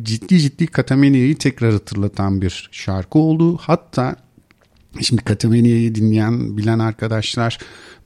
[0.03, 3.57] ciddi ciddi Katamenia'yı tekrar hatırlatan bir şarkı oldu.
[3.57, 4.15] Hatta
[5.01, 7.57] Şimdi Katamenia'yı dinleyen, bilen arkadaşlar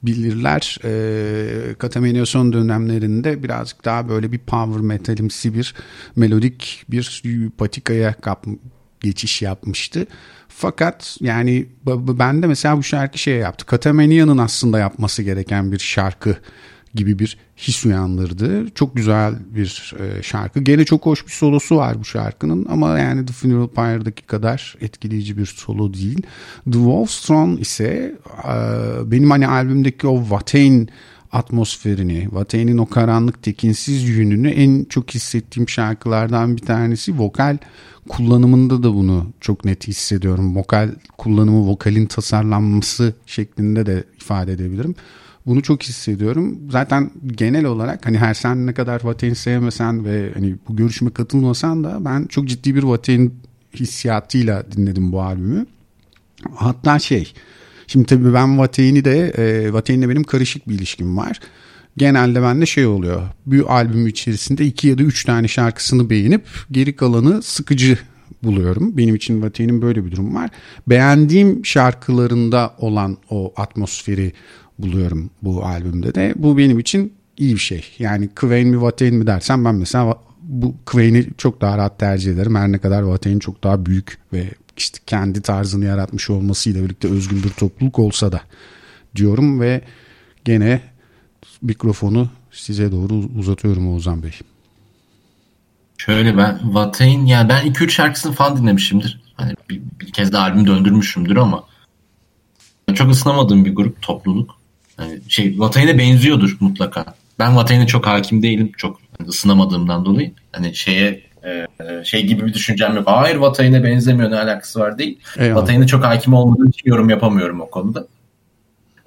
[0.03, 0.77] bilirler.
[0.83, 5.75] E, Katamenia son dönemlerinde birazcık daha böyle bir power metalimsi bir
[6.15, 8.45] melodik bir patikaya kap,
[8.99, 10.07] geçiş yapmıştı.
[10.47, 11.65] Fakat yani
[12.19, 13.65] ben de mesela bu şarkı şey yaptı.
[13.65, 16.37] Katamania'nın aslında yapması gereken bir şarkı
[16.95, 18.69] gibi bir his uyandırdı.
[18.75, 20.59] Çok güzel bir e, şarkı.
[20.59, 25.37] Gene çok hoş bir solosu var bu şarkının ama yani The Funeral Pyre'daki kadar etkileyici
[25.37, 26.21] bir solo değil.
[26.65, 28.53] The Wolf's Throne ise e,
[29.11, 30.89] benim hani albümdeki o Watain
[31.31, 37.19] atmosferini, Watain'in o karanlık tekinsiz yönünü en çok hissettiğim şarkılardan bir tanesi.
[37.19, 37.57] Vokal
[38.09, 40.55] kullanımında da bunu çok net hissediyorum.
[40.55, 44.95] Vokal kullanımı, vokalin tasarlanması şeklinde de ifade edebilirim.
[45.45, 46.59] Bunu çok hissediyorum.
[46.69, 51.83] Zaten genel olarak hani her sen ne kadar Vatain sevmesen ve hani bu görüşme katılmasan
[51.83, 53.33] da ben çok ciddi bir Vatain
[53.75, 55.65] hissiyatıyla dinledim bu albümü.
[56.55, 57.33] Hatta şey
[57.87, 61.39] şimdi tabii ben Vatain'i de e, Vatain'le benim karışık bir ilişkim var.
[61.97, 63.21] Genelde bende şey oluyor.
[63.45, 67.97] Bir albüm içerisinde iki ya da üç tane şarkısını beğenip geri kalanı sıkıcı
[68.43, 68.97] buluyorum.
[68.97, 70.49] Benim için Vatain'in böyle bir durum var.
[70.87, 74.33] Beğendiğim şarkılarında olan o atmosferi,
[74.79, 76.33] buluyorum bu albümde de.
[76.35, 77.85] Bu benim için iyi bir şey.
[77.99, 82.55] Yani Queen mi Watain mi dersen ben mesela bu Queen'i çok daha rahat tercih ederim.
[82.55, 87.43] Her ne kadar Watain çok daha büyük ve işte kendi tarzını yaratmış olmasıyla birlikte özgün
[87.43, 88.41] bir topluluk olsa da
[89.15, 89.81] diyorum ve
[90.45, 90.81] gene
[91.61, 94.31] mikrofonu size doğru uzatıyorum Oğuzhan Bey.
[95.97, 99.21] Şöyle ben Watain yani ben 2-3 şarkısını falan dinlemişimdir.
[99.35, 101.63] Hani bir, bir kez de albüm döndürmüşümdür ama
[102.95, 104.58] çok ısınamadığım bir grup topluluk.
[104.99, 107.05] Yani şey Vatay'ına benziyordur mutlaka.
[107.39, 108.71] Ben Vatay'ına çok hakim değilim.
[108.77, 110.31] Çok ısınamadığımdan dolayı.
[110.51, 111.67] Hani şeye e,
[112.03, 113.07] şey gibi bir düşüncem yok.
[113.07, 115.19] Hayır Vatay'ına benzemiyor ne alakası var değil.
[115.39, 118.07] Vatay'ına çok hakim olmadığım için yorum yapamıyorum o konuda.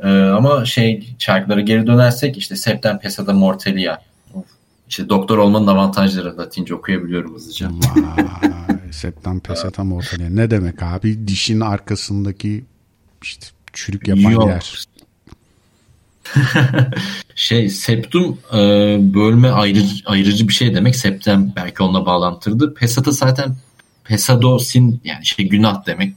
[0.03, 3.99] Ee, ama şey şarkılara geri dönersek işte Septem Pesada Mortelia.
[4.89, 7.71] İşte doktor olmanın avantajları Latince okuyabiliyorum hızlıca.
[8.91, 10.29] Septem Pesada Mortelia.
[10.29, 11.29] Ne demek abi?
[11.29, 12.65] Dişin arkasındaki
[13.23, 14.49] işte çürük yapan Yok.
[14.49, 14.85] yer.
[17.35, 18.59] şey septum e,
[19.15, 20.97] bölme ayrıcı, ayrıcı bir şey demek.
[20.97, 22.75] Septem belki onunla bağlantırdı.
[22.75, 23.57] Pesata zaten
[24.05, 26.15] pesado sin yani şey günah demek.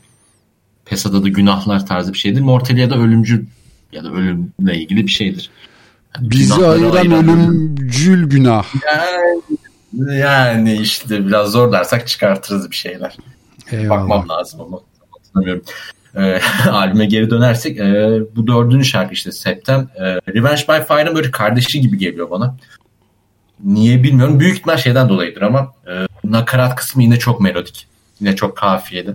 [0.86, 2.42] Pesada da günahlar tarzı bir şeydir.
[2.42, 3.46] Mortalia da ölümcül
[3.92, 5.50] ya da ölümle ilgili bir şeydir.
[6.18, 8.66] Yani Bizi ayıran, ayıran ölümcül günah.
[8.86, 13.18] Yani, yani işte biraz zor dersek çıkartırız bir şeyler.
[13.72, 14.02] Eyvallah.
[14.02, 14.80] Bakmam lazım ama
[15.12, 15.64] hatırlamıyorum
[16.16, 19.90] e, albüme geri dönersek e, bu dördüncü şarkı işte Septem.
[19.96, 22.58] E, Revenge by Fire'ın böyle kardeşi gibi geliyor bana.
[23.64, 24.40] Niye bilmiyorum.
[24.40, 27.88] Büyük ihtimal şeyden dolayıdır ama e, nakarat kısmı yine çok melodik.
[28.20, 29.14] Yine çok kafiyeli.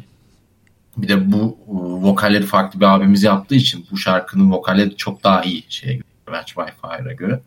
[0.96, 1.72] Bir de bu e,
[2.08, 6.52] vokalleri farklı bir abimiz yaptığı için bu şarkının vokalleri çok daha iyi şeye göre, Revenge
[6.56, 7.40] by Fire'a göre.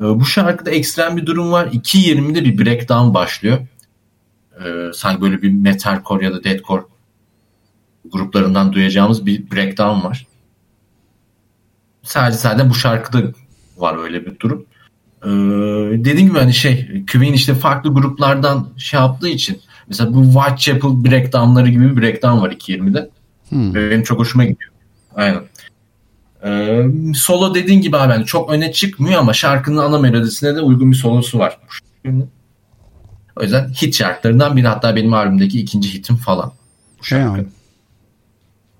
[0.00, 1.66] E, bu şarkıda ekstrem bir durum var.
[1.66, 3.58] 2.20'de bir breakdown başlıyor.
[4.64, 6.82] E, sanki böyle bir metalcore ya da deathcore
[8.12, 10.26] gruplarından duyacağımız bir breakdown var.
[12.02, 13.32] Sadece sadece bu şarkıda
[13.76, 14.66] var öyle bir durum.
[15.24, 15.28] Ee,
[16.04, 21.68] dediğim gibi hani şey Queen işte farklı gruplardan şey yaptığı için mesela bu Whitechapel breakdownları
[21.68, 23.10] gibi bir breakdown var 2.20'de.
[23.48, 23.74] Hmm.
[23.74, 24.70] Benim çok hoşuma gidiyor.
[25.14, 25.42] Aynen.
[26.44, 30.90] Ee, solo dediğin gibi abi yani çok öne çıkmıyor ama şarkının ana melodisine de uygun
[30.90, 31.58] bir solosu var.
[33.36, 36.52] O yüzden hit şarkılarından biri hatta benim albümdeki ikinci hitim falan.
[37.00, 37.36] Bu şarkı.
[37.36, 37.44] Şey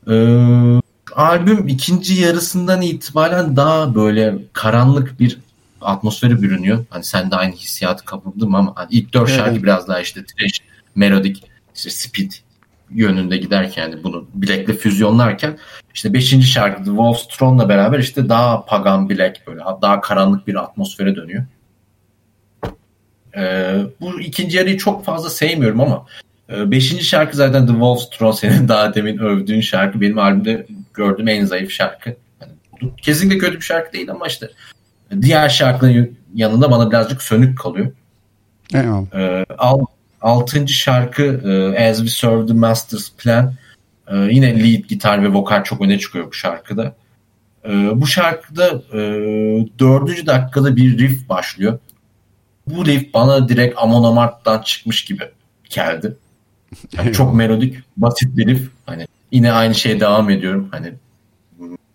[0.08, 0.80] ee,
[1.14, 5.38] albüm ikinci yarısından itibaren daha böyle karanlık bir
[5.80, 6.84] atmosferi bürünüyor.
[6.90, 9.38] Hani sen de aynı hissiyatı kapıldım ama hani ilk dört evet.
[9.38, 10.60] şarkı biraz daha işte trash,
[10.94, 11.42] melodik,
[11.74, 12.32] işte speed
[12.90, 15.58] yönünde giderken yani bunu Black'le füzyonlarken
[15.94, 20.54] işte beşinci şarkı The Wolf's Throne'la beraber işte daha pagan Black böyle daha karanlık bir
[20.54, 21.44] atmosfere dönüyor.
[23.36, 26.06] Ee, bu ikinci yarıyı çok fazla sevmiyorum ama
[26.48, 30.00] beşinci şarkı zaten The Wolf's Throne senin daha demin övdüğün şarkı.
[30.00, 32.16] Benim albümde gördüğüm en zayıf şarkı.
[32.40, 32.52] Yani,
[33.02, 34.50] kesinlikle kötü bir şarkı değil ama işte
[35.22, 37.92] diğer şarkının yanında bana birazcık sönük kalıyor.
[38.74, 39.14] Eyvallah.
[39.14, 39.80] Ee, al,
[40.20, 43.54] altıncı şarkı e, As We Serve the Master's Plan.
[44.08, 46.94] Ee, yine lead gitar ve vokal çok öne çıkıyor bu şarkıda.
[47.64, 48.98] Ee, bu şarkıda e,
[49.78, 51.78] dördüncü dakikada bir riff başlıyor.
[52.66, 55.24] Bu riff bana direkt Amon Amarth'tan çıkmış gibi
[55.70, 56.16] geldi.
[56.96, 58.70] Yani çok melodik, basit bir riff.
[58.86, 60.68] Hani yine aynı şeye devam ediyorum.
[60.70, 60.92] Hani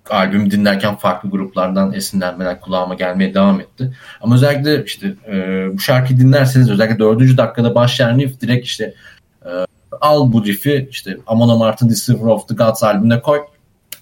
[0.10, 3.94] albüm dinlerken farklı gruplardan esinlenmeler kulağıma gelmeye devam etti.
[4.22, 8.94] Ama özellikle işte e, bu şarkıyı dinlerseniz özellikle dördüncü dakikada başlayan riff direkt işte
[9.46, 9.50] e,
[10.02, 13.40] al bu riff'i işte Amon Amarth'ın Deceiver of the Gods albümüne koy.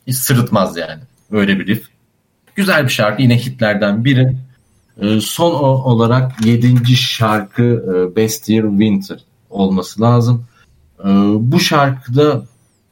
[0.07, 1.01] Hiç sırıtmaz yani.
[1.31, 1.87] Öyle bir riff.
[2.55, 3.21] Güzel bir şarkı.
[3.21, 4.35] Yine hitlerden biri.
[5.01, 10.45] E, son olarak yedinci şarkı e, Best Year Winter olması lazım.
[11.05, 11.09] Ee,
[11.39, 12.41] bu şarkıda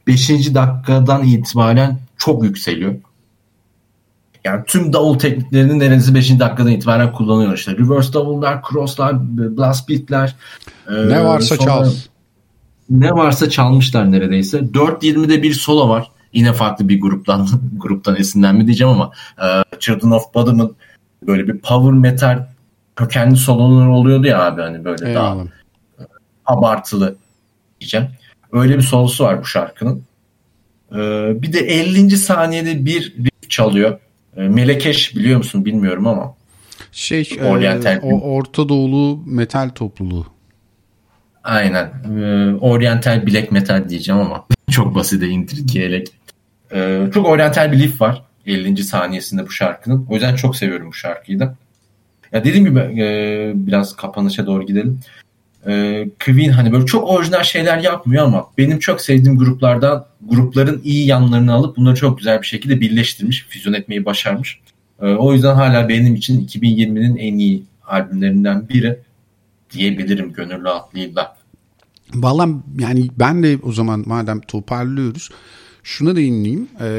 [0.08, 0.30] 5.
[0.30, 2.96] dakikadan itibaren çok yükseliyor.
[4.44, 6.40] Yani tüm davul tekniklerini neredeyse 5.
[6.40, 7.72] dakikadan itibaren kullanıyor işte.
[7.72, 10.36] Reverse davullar, crosslar, blast beatler.
[10.90, 11.90] E, ne varsa çal.
[12.90, 14.58] Ne varsa çalmışlar neredeyse.
[14.60, 16.12] 4.20'de bir solo var.
[16.34, 20.76] Yine farklı bir gruptan gruptan esinlenme diyeceğim ama e, Children of Bodom'ın
[21.28, 22.48] böyle bir power metal
[22.96, 25.36] kökenli sololar oluyordu ya abi hani böyle Eyvallah.
[25.36, 25.48] daha
[26.46, 27.16] abartılı
[27.82, 28.08] diyeceğim.
[28.52, 30.04] Öyle bir solosu var bu şarkının.
[30.92, 30.96] Ee,
[31.42, 32.18] bir de 50.
[32.18, 34.00] saniyede bir riff çalıyor.
[34.38, 36.36] Ee, Melekeş biliyor musun bilmiyorum ama.
[36.92, 40.26] Şey Oriental e, o Orta Doğulu metal topluluğu.
[41.44, 41.86] Aynen.
[41.86, 46.08] Ee, Oriental black metal diyeceğim ama çok basite indirgeyerek.
[46.74, 48.84] Ee, çok Oriental bir riff var 50.
[48.84, 50.06] saniyesinde bu şarkının.
[50.10, 51.56] O yüzden çok seviyorum bu şarkıyı da.
[52.32, 55.00] Ya dediğim gibi e, biraz kapanışa doğru gidelim
[55.70, 61.08] e, Queen hani böyle çok orijinal şeyler yapmıyor ama benim çok sevdiğim gruplardan grupların iyi
[61.08, 64.60] yanlarını alıp bunları çok güzel bir şekilde birleştirmiş, füzyon etmeyi başarmış.
[65.02, 69.00] E, o yüzden hala benim için 2020'nin en iyi albümlerinden biri
[69.72, 71.36] diyebilirim gönül rahatlığıyla.
[72.14, 75.30] Valla yani ben de o zaman madem toparlıyoruz
[75.84, 76.68] Şuna değineyim.
[76.82, 76.90] E,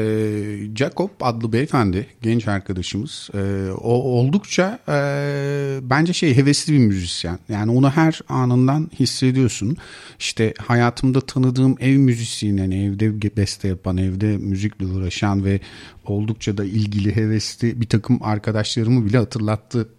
[0.75, 3.29] Jacob adlı beyefendi, genç arkadaşımız.
[3.33, 7.39] E, o oldukça e, bence şey hevesli bir müzisyen.
[7.49, 9.77] Yani onu her anından hissediyorsun.
[10.19, 15.59] İşte hayatımda tanıdığım ev müzisyeni, yani evde beste yapan, evde müzikle uğraşan ve
[16.05, 19.89] oldukça da ilgili, hevesli bir takım arkadaşlarımı bile hatırlattı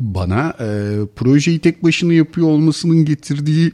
[0.00, 0.56] bana.
[0.60, 3.72] E, projeyi tek başına yapıyor olmasının getirdiği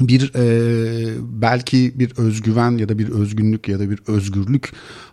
[0.00, 4.72] bir e, belki bir özgüven ya da bir özgünlük ya da bir özgürlük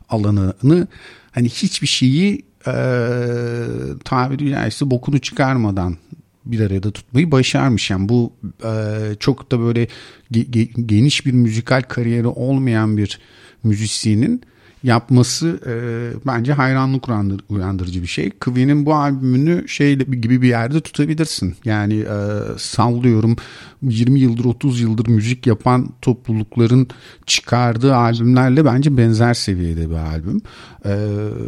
[0.09, 0.87] alanını
[1.31, 2.73] hani hiçbir şeyi e,
[4.05, 5.97] tabiri caizse bokunu çıkarmadan
[6.45, 7.89] bir arada tutmayı başarmış.
[7.89, 8.71] Yani bu e,
[9.19, 9.87] çok da böyle
[10.31, 13.19] ge, ge, geniş bir müzikal kariyeri olmayan bir
[13.63, 14.41] müzisyenin
[14.83, 15.73] yapması e,
[16.27, 18.29] bence hayranlık uyandır, uyandırıcı bir şey.
[18.29, 21.55] Queen'in bu albümünü şey gibi bir yerde tutabilirsin.
[21.65, 22.17] Yani e,
[22.57, 23.35] sallıyorum
[23.81, 26.87] 20 yıldır 30 yıldır müzik yapan toplulukların
[27.25, 30.41] çıkardığı albümlerle bence benzer seviyede bir albüm.
[30.85, 30.95] E,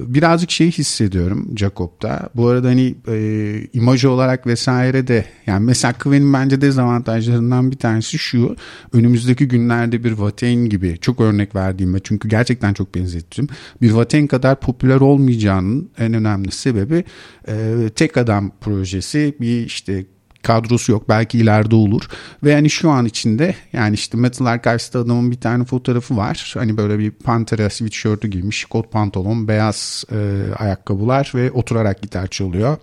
[0.08, 2.30] birazcık şey hissediyorum Jacob'da.
[2.36, 8.18] Bu arada hani e, imaj olarak vesaire de yani mesela Queen'in bence dezavantajlarından bir tanesi
[8.18, 8.56] şu.
[8.94, 13.48] Önümüzdeki günlerde bir Watain gibi çok örnek verdiğim ve çünkü gerçekten çok benzettim.
[13.82, 17.04] Bir Watain kadar popüler olmayacağının en önemli sebebi
[17.48, 20.06] e, tek adam projesi bir işte
[20.44, 21.10] kadrosu yok.
[21.10, 22.08] Belki ileride olur.
[22.44, 26.54] Ve yani şu an içinde yani işte Metal Archives'ta adamın bir tane fotoğrafı var.
[26.58, 28.66] Hani böyle bir Pantera sweatshirt'ü giymiş.
[28.66, 32.78] Kot pantolon, beyaz e, ayakkabılar ve oturarak gitar çalıyor.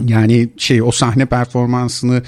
[0.00, 2.22] Yani şey o sahne performansını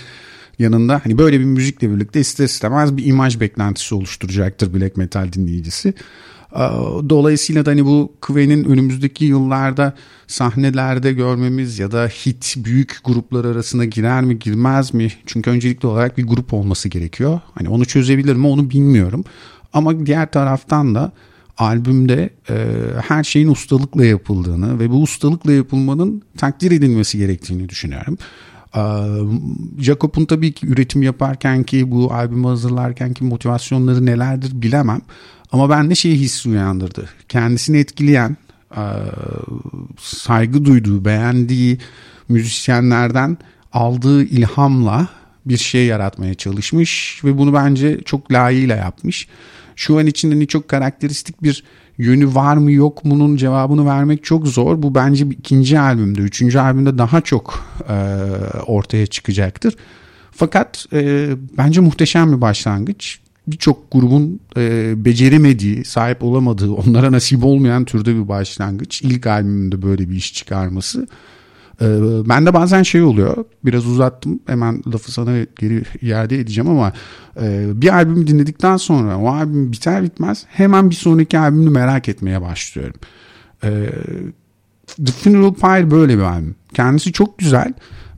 [0.58, 5.94] yanında hani böyle bir müzikle birlikte ister istemez bir imaj beklentisi oluşturacaktır black metal dinleyicisi.
[7.08, 9.94] Dolayısıyla da hani bu Queen'in önümüzdeki yıllarda
[10.26, 15.08] sahnelerde görmemiz ya da hit büyük gruplar arasına girer mi girmez mi?
[15.26, 17.40] Çünkü öncelikli olarak bir grup olması gerekiyor.
[17.54, 19.24] Hani onu çözebilir mi onu bilmiyorum.
[19.72, 21.12] Ama diğer taraftan da
[21.58, 22.66] albümde e,
[23.08, 28.18] her şeyin ustalıkla yapıldığını ve bu ustalıkla yapılmanın takdir edilmesi gerektiğini düşünüyorum.
[28.76, 28.82] E,
[29.78, 35.00] Jacob'un tabii ki üretim yaparken ki bu albümü hazırlarken ki motivasyonları nelerdir bilemem.
[35.52, 37.08] Ama bende şey hissi uyandırdı.
[37.28, 38.36] Kendisini etkileyen,
[38.76, 38.84] e,
[40.00, 41.78] saygı duyduğu, beğendiği
[42.28, 43.38] müzisyenlerden
[43.72, 45.08] aldığı ilhamla
[45.46, 49.28] bir şey yaratmaya çalışmış ve bunu bence çok layığıyla yapmış.
[49.76, 51.64] Şu an içinde hani çok karakteristik bir
[51.98, 54.82] yönü var mı yok mu'nun cevabını vermek çok zor.
[54.82, 57.94] Bu bence ikinci albümde, üçüncü albümde daha çok e,
[58.66, 59.76] ortaya çıkacaktır.
[60.30, 67.84] Fakat e, bence muhteşem bir başlangıç birçok grubun e, beceremediği, sahip olamadığı, onlara nasip olmayan
[67.84, 69.02] türde bir başlangıç.
[69.02, 71.06] İlk albümünde böyle bir iş çıkarması.
[71.80, 71.86] E,
[72.28, 76.92] ben de bazen şey oluyor, biraz uzattım hemen lafı sana geri iade edeceğim ama
[77.40, 82.42] e, bir albümü dinledikten sonra o albüm biter bitmez hemen bir sonraki albümünü merak etmeye
[82.42, 83.00] başlıyorum.
[83.64, 83.70] E,
[85.06, 86.54] The Funeral Pyre böyle bir albüm.
[86.74, 87.72] Kendisi çok güzel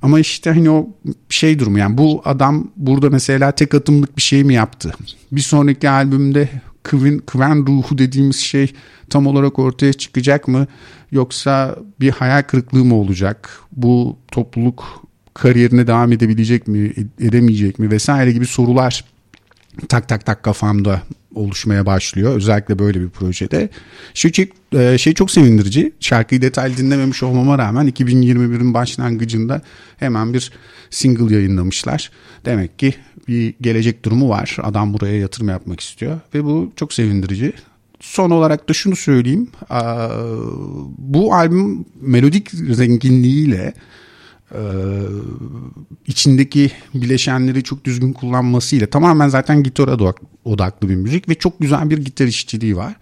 [0.04, 0.88] ama işte hani o
[1.28, 4.94] şey durumu yani bu adam burada mesela tek atımlık bir şey mi yaptı?
[5.32, 6.48] Bir sonraki albümde
[6.82, 8.72] Kıven, Kıven ruhu dediğimiz şey
[9.10, 10.66] tam olarak ortaya çıkacak mı?
[11.12, 13.60] Yoksa bir hayal kırıklığı mı olacak?
[13.72, 15.04] Bu topluluk
[15.34, 19.04] kariyerine devam edebilecek mi, edemeyecek mi vesaire gibi sorular
[19.88, 21.02] tak tak tak kafamda
[21.34, 22.36] oluşmaya başlıyor.
[22.36, 23.68] Özellikle böyle bir projede.
[24.14, 24.32] Şey,
[24.72, 25.92] e, şey çok sevindirici.
[26.00, 29.62] Şarkıyı detaylı dinlememiş olmama rağmen 2021'in başlangıcında
[29.96, 30.52] hemen bir
[30.90, 32.10] single yayınlamışlar.
[32.44, 32.94] Demek ki
[33.28, 34.56] bir gelecek durumu var.
[34.62, 37.52] Adam buraya yatırım yapmak istiyor ve bu çok sevindirici.
[38.00, 39.48] Son olarak da şunu söyleyeyim.
[40.98, 43.74] Bu albüm melodik zenginliğiyle
[44.52, 44.60] e,
[46.06, 50.14] içindeki bileşenleri çok düzgün kullanmasıyla tamamen zaten gitara
[50.44, 52.96] odaklı bir müzik ve çok güzel bir gitar işçiliği var.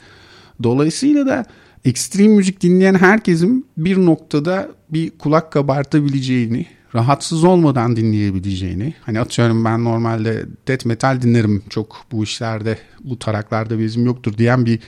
[0.62, 1.44] Dolayısıyla da
[1.84, 8.94] ekstrem müzik dinleyen herkesin bir noktada bir kulak kabartabileceğini, rahatsız olmadan dinleyebileceğini.
[9.00, 14.66] Hani atıyorum ben normalde death metal dinlerim çok bu işlerde, bu taraklarda bezim yoktur diyen
[14.66, 14.80] bir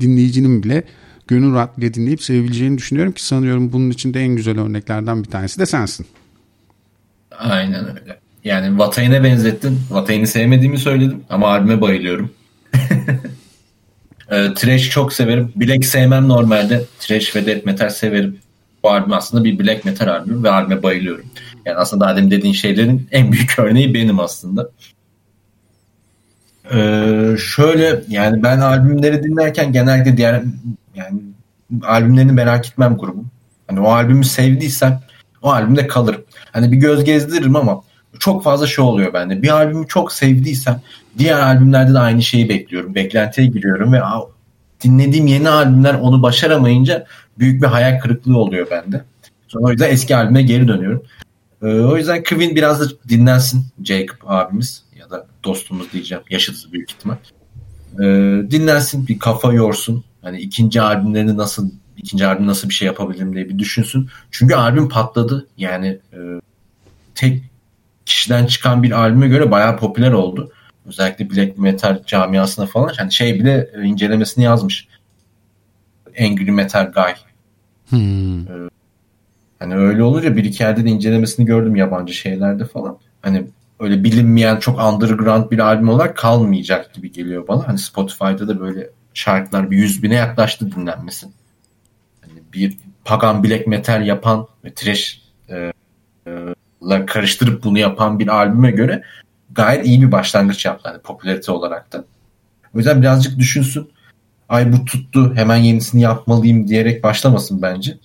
[0.00, 0.84] dinleyicinin bile
[1.28, 5.66] gönül rahatlığıyla dinleyip sevebileceğini düşünüyorum ki sanıyorum bunun içinde en güzel örneklerden bir tanesi de
[5.66, 6.06] sensin.
[7.38, 8.18] Aynen öyle.
[8.44, 9.80] Yani Vatay'ına benzettin.
[9.90, 12.30] Vatay'ını sevmediğimi söyledim ama albüme bayılıyorum.
[14.30, 15.52] e, trash çok severim.
[15.56, 16.84] Black sevmem normalde.
[17.00, 18.38] Trash ve death metal severim.
[18.82, 21.24] Bu albüm aslında bir black metal albüm ve albüme bayılıyorum.
[21.66, 24.70] Yani aslında Adem dediğin şeylerin en büyük örneği benim aslında.
[26.72, 30.42] Ee, şöyle yani ben albümleri dinlerken genelde diğer
[30.98, 31.20] yani
[31.82, 33.30] albümlerini merak etmem grubum.
[33.66, 35.00] Hani o albümü sevdiysem
[35.42, 36.24] o albümde kalırım.
[36.52, 37.82] Hani bir göz gezdiririm ama
[38.18, 39.42] çok fazla şey oluyor bende.
[39.42, 40.80] Bir albümü çok sevdiysem
[41.18, 42.94] diğer albümlerde de aynı şeyi bekliyorum.
[42.94, 44.00] Beklentiye giriyorum ve
[44.84, 47.06] dinlediğim yeni albümler onu başaramayınca
[47.38, 49.04] büyük bir hayal kırıklığı oluyor bende.
[49.48, 51.02] Sonra o yüzden eski albüme geri dönüyorum.
[51.62, 56.24] Ee, o yüzden Queen biraz da dinlensin Jacob abimiz ya da dostumuz diyeceğim.
[56.30, 57.16] Yaşıtız büyük ihtimal.
[57.94, 60.04] Ee, dinlensin bir kafa yorsun.
[60.22, 64.08] Hani ikinci albümlerini nasıl ikinci albüm nasıl bir şey yapabilirim diye bir düşünsün.
[64.30, 65.46] Çünkü albüm patladı.
[65.56, 66.18] Yani e,
[67.14, 67.42] tek
[68.06, 70.52] kişiden çıkan bir albüme göre bayağı popüler oldu.
[70.86, 72.92] Özellikle black metal camiasına falan.
[72.98, 74.88] Yani şey bile e, incelemesini yazmış.
[76.20, 77.12] Angry Metal Guy.
[77.88, 78.40] Hmm.
[78.40, 78.70] Ee,
[79.58, 82.98] hani öyle olunca bir iki yerde de incelemesini gördüm yabancı şeylerde falan.
[83.22, 83.46] Hani
[83.80, 87.68] öyle bilinmeyen çok underground bir albüm olarak kalmayacak gibi geliyor bana.
[87.68, 91.26] Hani Spotify'da da böyle şarkılar bir yüz bine yaklaştı dinlenmesi.
[92.22, 95.72] Yani bir pagan black metal yapan ve trash e,
[96.90, 99.02] e, karıştırıp bunu yapan bir albüme göre
[99.50, 102.04] gayet iyi bir başlangıç yaptı hani popülarite olarak da.
[102.74, 103.90] O yüzden birazcık düşünsün.
[104.48, 107.98] Ay bu tuttu hemen yenisini yapmalıyım diyerek başlamasın bence.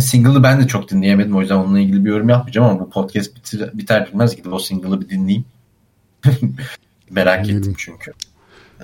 [0.00, 1.36] Single'ı ben de çok dinleyemedim.
[1.36, 4.58] O yüzden onunla ilgili bir yorum yapmayacağım ama bu podcast bitir, biter bitmez gidip o
[4.58, 5.44] single'ı bir dinleyeyim.
[7.10, 7.62] Merak Dinleyelim.
[7.62, 8.12] ettim çünkü.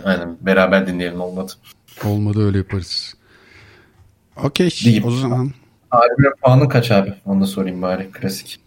[0.05, 1.53] Aynen beraber dinleyelim olmadı.
[2.05, 3.15] Olmadı öyle yaparız.
[4.37, 5.53] Okey o zaman.
[5.91, 7.15] Albümün puanı kaç abi?
[7.27, 8.61] Onu da sorayım bari klasik.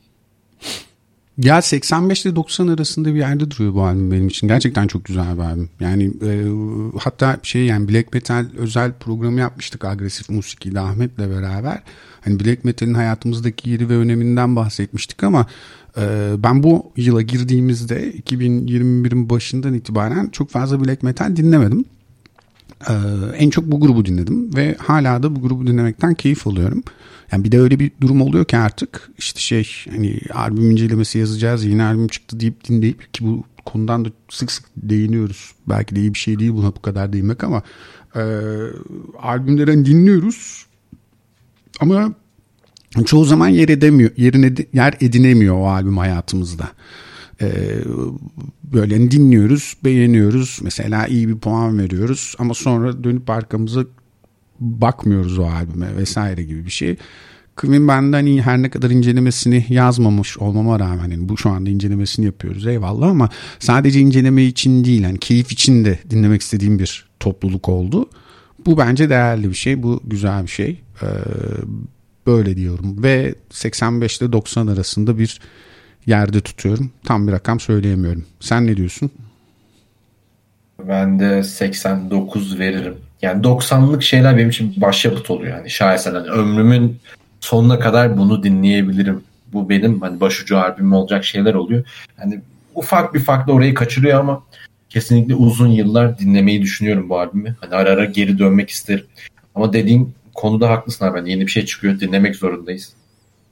[1.38, 4.47] Ya 85 ile 90 arasında bir yerde duruyor bu albüm benim için.
[4.47, 5.69] Gerçekten çok güzel bir albüm.
[5.80, 6.32] Yani e,
[6.99, 11.82] hatta şey yani Black Metal özel programı yapmıştık agresif musikiyle Ahmet'le beraber.
[12.21, 15.45] Hani Black Metal'in hayatımızdaki yeri ve öneminden bahsetmiştik ama
[16.43, 21.86] ben bu yıla girdiğimizde 2021'in başından itibaren çok fazla Black Metal dinlemedim.
[22.89, 22.93] Ee,
[23.38, 26.84] en çok bu grubu dinledim ve hala da bu grubu dinlemekten keyif alıyorum.
[27.32, 31.66] Yani bir de öyle bir durum oluyor ki artık işte şey hani albüm incelemesi yazacağız
[31.66, 35.52] yeni albüm çıktı deyip dinleyip ki bu konudan da sık sık değiniyoruz.
[35.70, 37.64] Belki de iyi bir şey değil buna bu kadar değinmek ama
[38.16, 38.22] e,
[39.22, 40.66] albümleri dinliyoruz
[41.80, 42.14] ama
[43.04, 46.70] çoğu zaman yer edemiyor, yerine yer edinemiyor o albüm hayatımızda.
[47.41, 47.52] Ee,
[48.64, 50.60] böyle dinliyoruz, beğeniyoruz.
[50.64, 53.86] Mesela iyi bir puan veriyoruz ama sonra dönüp arkamıza
[54.60, 56.96] bakmıyoruz o albüme vesaire gibi bir şey.
[57.56, 62.26] Queen benden iyi her ne kadar incelemesini yazmamış olmama rağmen yani bu şu anda incelemesini
[62.26, 63.30] yapıyoruz eyvallah ama
[63.60, 68.10] sadece inceleme için değil yani keyif için de dinlemek istediğim bir topluluk oldu.
[68.66, 71.06] Bu bence değerli bir şey bu güzel bir şey ee,
[72.28, 75.39] böyle diyorum ve 85 ile 90 arasında bir
[76.05, 76.91] yerde tutuyorum.
[77.03, 78.26] Tam bir rakam söyleyemiyorum.
[78.39, 79.11] Sen ne diyorsun?
[80.88, 82.97] Ben de 89 veririm.
[83.21, 85.57] Yani 90'lık şeyler benim için başyapıt oluyor.
[85.57, 86.13] Yani şaheser.
[86.13, 86.99] Hani ömrümün
[87.39, 89.23] sonuna kadar bunu dinleyebilirim.
[89.53, 91.84] Bu benim hani başucu albüm olacak şeyler oluyor.
[92.19, 92.41] Yani
[92.76, 94.43] ufak bir farklı orayı kaçırıyor ama
[94.89, 97.55] kesinlikle uzun yıllar dinlemeyi düşünüyorum bu albümü.
[97.61, 99.05] Hani ara ara geri dönmek isterim.
[99.55, 101.18] Ama dediğim konuda haklısın abi.
[101.18, 102.94] Yani yeni bir şey çıkıyor dinlemek zorundayız.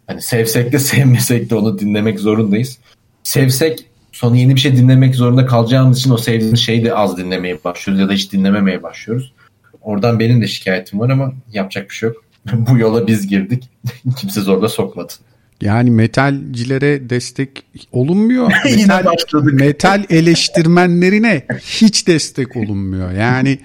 [0.08, 2.78] Hani sevsek de sevmesek de onu dinlemek zorundayız.
[3.24, 7.64] Sevsek sonra yeni bir şey dinlemek zorunda kalacağımız için o sevdiğimiz şeyi de az dinlemeye
[7.64, 9.34] başlıyoruz ya da hiç dinlememeye başlıyoruz.
[9.82, 12.24] Oradan benim de şikayetim var ama yapacak bir şey yok.
[12.54, 13.70] Bu yola biz girdik.
[14.18, 15.14] Kimse zorla sokmadı.
[15.62, 18.52] Yani metalcilere destek olunmuyor.
[18.66, 19.54] Yine metal, başladık.
[19.54, 23.12] metal eleştirmenlerine hiç destek olunmuyor.
[23.12, 23.60] Yani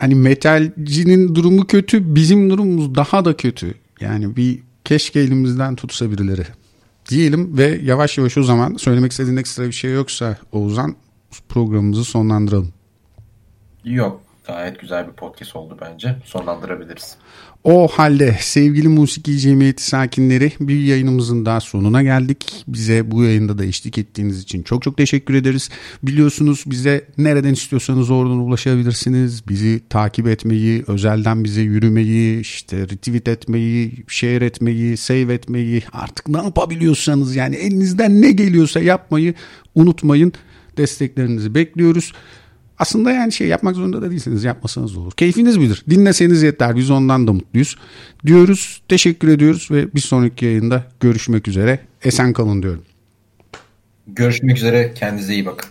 [0.00, 3.74] hani metalcinin durumu kötü, bizim durumumuz daha da kötü.
[4.00, 6.46] Yani bir keşke elimizden tutsa birileri.
[7.08, 10.96] Diyelim ve yavaş yavaş o zaman söylemek istediğin ekstra bir şey yoksa Oğuzhan
[11.48, 12.72] programımızı sonlandıralım.
[13.84, 14.20] Yok.
[14.50, 16.16] Gayet güzel bir podcast oldu bence.
[16.24, 17.16] Sonlandırabiliriz.
[17.64, 22.64] O halde sevgili Musiki Cemiyeti sakinleri bir yayınımızın daha sonuna geldik.
[22.68, 25.70] Bize bu yayında da eşlik ettiğiniz için çok çok teşekkür ederiz.
[26.02, 29.48] Biliyorsunuz bize nereden istiyorsanız oradan ulaşabilirsiniz.
[29.48, 36.38] Bizi takip etmeyi, özelden bize yürümeyi, işte retweet etmeyi, share etmeyi, save etmeyi artık ne
[36.38, 39.34] yapabiliyorsanız yani elinizden ne geliyorsa yapmayı
[39.74, 40.32] unutmayın.
[40.76, 42.12] Desteklerinizi bekliyoruz.
[42.80, 44.44] Aslında yani şey yapmak zorunda da değilsiniz.
[44.44, 45.12] Yapmasanız olur.
[45.12, 45.84] Keyfiniz bilir.
[45.90, 46.76] Dinleseniz yeter.
[46.76, 47.76] Biz ondan da mutluyuz.
[48.26, 48.82] Diyoruz.
[48.88, 51.78] Teşekkür ediyoruz ve bir sonraki yayında görüşmek üzere.
[52.04, 52.82] Esen kalın diyorum.
[54.06, 54.94] Görüşmek üzere.
[54.94, 55.70] Kendinize iyi bakın.